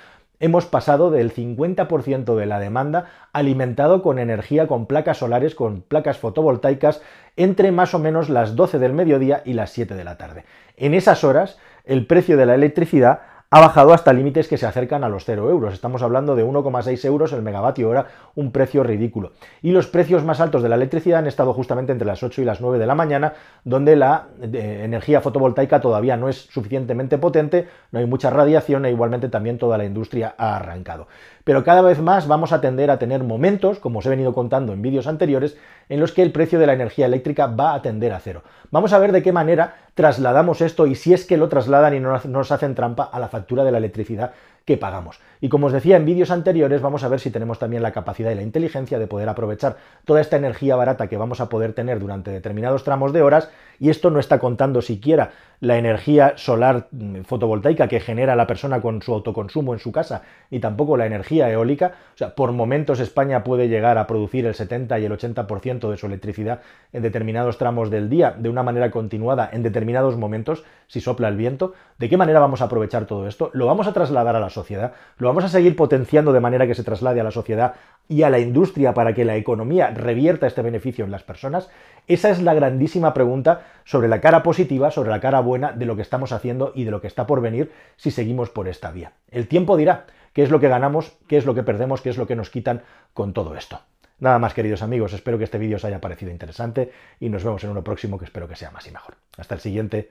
hemos 0.42 0.66
pasado 0.66 1.12
del 1.12 1.32
50% 1.32 2.36
de 2.36 2.46
la 2.46 2.58
demanda 2.58 3.06
alimentado 3.32 4.02
con 4.02 4.18
energía, 4.18 4.66
con 4.66 4.86
placas 4.86 5.18
solares, 5.18 5.54
con 5.54 5.82
placas 5.82 6.18
fotovoltaicas, 6.18 7.00
entre 7.36 7.70
más 7.70 7.94
o 7.94 8.00
menos 8.00 8.28
las 8.28 8.56
12 8.56 8.80
del 8.80 8.92
mediodía 8.92 9.42
y 9.44 9.52
las 9.52 9.70
7 9.70 9.94
de 9.94 10.02
la 10.02 10.18
tarde. 10.18 10.44
En 10.76 10.94
esas 10.94 11.22
horas, 11.22 11.58
el 11.84 12.08
precio 12.08 12.36
de 12.36 12.46
la 12.46 12.56
electricidad 12.56 13.20
ha 13.52 13.60
bajado 13.60 13.92
hasta 13.92 14.14
límites 14.14 14.48
que 14.48 14.56
se 14.56 14.64
acercan 14.64 15.04
a 15.04 15.10
los 15.10 15.26
0 15.26 15.50
euros. 15.50 15.74
Estamos 15.74 16.02
hablando 16.02 16.34
de 16.34 16.42
1,6 16.42 17.04
euros 17.04 17.34
el 17.34 17.42
megavatio 17.42 17.90
hora, 17.90 18.06
un 18.34 18.50
precio 18.50 18.82
ridículo. 18.82 19.32
Y 19.60 19.72
los 19.72 19.88
precios 19.88 20.24
más 20.24 20.40
altos 20.40 20.62
de 20.62 20.70
la 20.70 20.76
electricidad 20.76 21.18
han 21.18 21.26
estado 21.26 21.52
justamente 21.52 21.92
entre 21.92 22.06
las 22.06 22.22
8 22.22 22.40
y 22.40 22.44
las 22.46 22.62
9 22.62 22.78
de 22.78 22.86
la 22.86 22.94
mañana, 22.94 23.34
donde 23.62 23.94
la 23.94 24.28
eh, 24.40 24.80
energía 24.84 25.20
fotovoltaica 25.20 25.82
todavía 25.82 26.16
no 26.16 26.30
es 26.30 26.38
suficientemente 26.38 27.18
potente, 27.18 27.68
no 27.90 27.98
hay 27.98 28.06
mucha 28.06 28.30
radiación 28.30 28.86
e 28.86 28.90
igualmente 28.90 29.28
también 29.28 29.58
toda 29.58 29.76
la 29.76 29.84
industria 29.84 30.34
ha 30.38 30.56
arrancado. 30.56 31.08
Pero 31.44 31.64
cada 31.64 31.82
vez 31.82 32.00
más 32.00 32.28
vamos 32.28 32.52
a 32.52 32.60
tender 32.60 32.90
a 32.90 32.98
tener 32.98 33.24
momentos, 33.24 33.78
como 33.78 33.98
os 33.98 34.06
he 34.06 34.10
venido 34.10 34.32
contando 34.32 34.72
en 34.72 34.82
vídeos 34.82 35.06
anteriores, 35.06 35.56
en 35.88 36.00
los 36.00 36.12
que 36.12 36.22
el 36.22 36.32
precio 36.32 36.58
de 36.58 36.66
la 36.66 36.72
energía 36.72 37.06
eléctrica 37.06 37.46
va 37.46 37.74
a 37.74 37.82
tender 37.82 38.12
a 38.12 38.20
cero. 38.20 38.42
Vamos 38.70 38.92
a 38.92 38.98
ver 38.98 39.12
de 39.12 39.22
qué 39.22 39.32
manera 39.32 39.76
trasladamos 39.94 40.60
esto 40.60 40.86
y 40.86 40.94
si 40.94 41.12
es 41.12 41.26
que 41.26 41.36
lo 41.36 41.48
trasladan 41.48 41.94
y 41.94 42.00
no 42.00 42.18
nos 42.18 42.52
hacen 42.52 42.74
trampa 42.74 43.04
a 43.04 43.18
la 43.18 43.28
factura 43.28 43.64
de 43.64 43.72
la 43.72 43.78
electricidad 43.78 44.32
que 44.64 44.76
pagamos. 44.76 45.20
Y 45.40 45.48
como 45.48 45.66
os 45.66 45.72
decía 45.72 45.96
en 45.96 46.04
vídeos 46.04 46.30
anteriores, 46.30 46.80
vamos 46.80 47.02
a 47.04 47.08
ver 47.08 47.20
si 47.20 47.30
tenemos 47.30 47.58
también 47.58 47.82
la 47.82 47.92
capacidad 47.92 48.30
y 48.30 48.34
la 48.34 48.42
inteligencia 48.42 48.98
de 48.98 49.06
poder 49.06 49.28
aprovechar 49.28 49.76
toda 50.04 50.20
esta 50.20 50.36
energía 50.36 50.76
barata 50.76 51.08
que 51.08 51.16
vamos 51.16 51.40
a 51.40 51.48
poder 51.48 51.72
tener 51.72 51.98
durante 51.98 52.30
determinados 52.30 52.84
tramos 52.84 53.12
de 53.12 53.22
horas, 53.22 53.50
y 53.80 53.90
esto 53.90 54.10
no 54.10 54.20
está 54.20 54.38
contando 54.38 54.80
siquiera 54.80 55.32
la 55.58 55.78
energía 55.78 56.34
solar 56.36 56.88
mm, 56.90 57.22
fotovoltaica 57.22 57.88
que 57.88 58.00
genera 58.00 58.36
la 58.36 58.46
persona 58.46 58.80
con 58.80 59.02
su 59.02 59.14
autoconsumo 59.14 59.74
en 59.74 59.80
su 59.80 59.92
casa, 59.92 60.22
ni 60.50 60.60
tampoco 60.60 60.96
la 60.96 61.06
energía 61.06 61.50
eólica. 61.50 61.94
O 62.14 62.18
sea, 62.18 62.34
por 62.34 62.52
momentos 62.52 63.00
España 63.00 63.44
puede 63.44 63.68
llegar 63.68 63.98
a 63.98 64.06
producir 64.06 64.46
el 64.46 64.54
70 64.54 64.98
y 64.98 65.04
el 65.04 65.12
80% 65.12 65.90
de 65.90 65.96
su 65.96 66.06
electricidad 66.06 66.62
en 66.92 67.02
determinados 67.02 67.58
tramos 67.58 67.90
del 67.90 68.08
día, 68.08 68.34
de 68.36 68.48
una 68.48 68.62
manera 68.62 68.90
continuada, 68.90 69.50
en 69.52 69.62
determinados 69.62 70.16
momentos, 70.16 70.64
si 70.86 71.00
sopla 71.00 71.28
el 71.28 71.36
viento. 71.36 71.74
¿De 71.98 72.08
qué 72.08 72.16
manera 72.16 72.40
vamos 72.40 72.60
a 72.60 72.64
aprovechar 72.64 73.06
todo 73.06 73.28
esto? 73.28 73.50
¿Lo 73.52 73.66
vamos 73.66 73.86
a 73.86 73.92
trasladar 73.92 74.36
a 74.36 74.40
la 74.40 74.50
sociedad? 74.52 74.92
¿Lo 75.18 75.26
vamos 75.26 75.42
a 75.42 75.48
seguir 75.48 75.74
potenciando 75.74 76.32
de 76.32 76.38
manera 76.38 76.68
que 76.68 76.76
se 76.76 76.84
traslade 76.84 77.20
a 77.20 77.24
la 77.24 77.32
sociedad 77.32 77.74
y 78.08 78.22
a 78.22 78.30
la 78.30 78.38
industria 78.38 78.94
para 78.94 79.14
que 79.14 79.24
la 79.24 79.34
economía 79.34 79.90
revierta 79.90 80.46
este 80.46 80.62
beneficio 80.62 81.04
en 81.04 81.10
las 81.10 81.24
personas? 81.24 81.68
Esa 82.06 82.30
es 82.30 82.40
la 82.40 82.54
grandísima 82.54 83.12
pregunta 83.14 83.62
sobre 83.84 84.06
la 84.06 84.20
cara 84.20 84.44
positiva, 84.44 84.92
sobre 84.92 85.10
la 85.10 85.20
cara 85.20 85.40
buena 85.40 85.72
de 85.72 85.86
lo 85.86 85.96
que 85.96 86.02
estamos 86.02 86.30
haciendo 86.30 86.72
y 86.76 86.84
de 86.84 86.92
lo 86.92 87.00
que 87.00 87.08
está 87.08 87.26
por 87.26 87.40
venir 87.40 87.72
si 87.96 88.12
seguimos 88.12 88.50
por 88.50 88.68
esta 88.68 88.92
vía. 88.92 89.12
El 89.30 89.48
tiempo 89.48 89.76
dirá 89.76 90.06
qué 90.32 90.44
es 90.44 90.50
lo 90.50 90.60
que 90.60 90.68
ganamos, 90.68 91.16
qué 91.26 91.36
es 91.36 91.46
lo 91.46 91.54
que 91.54 91.64
perdemos, 91.64 92.00
qué 92.00 92.10
es 92.10 92.18
lo 92.18 92.28
que 92.28 92.36
nos 92.36 92.50
quitan 92.50 92.82
con 93.14 93.32
todo 93.32 93.56
esto. 93.56 93.80
Nada 94.22 94.38
más, 94.38 94.54
queridos 94.54 94.82
amigos, 94.82 95.12
espero 95.14 95.36
que 95.36 95.42
este 95.42 95.58
vídeo 95.58 95.76
os 95.76 95.84
haya 95.84 96.00
parecido 96.00 96.30
interesante 96.30 96.92
y 97.18 97.28
nos 97.28 97.42
vemos 97.42 97.64
en 97.64 97.70
uno 97.70 97.82
próximo 97.82 98.18
que 98.18 98.24
espero 98.24 98.46
que 98.46 98.54
sea 98.54 98.70
más 98.70 98.86
y 98.86 98.92
mejor. 98.92 99.16
Hasta 99.36 99.56
el 99.56 99.60
siguiente. 99.60 100.10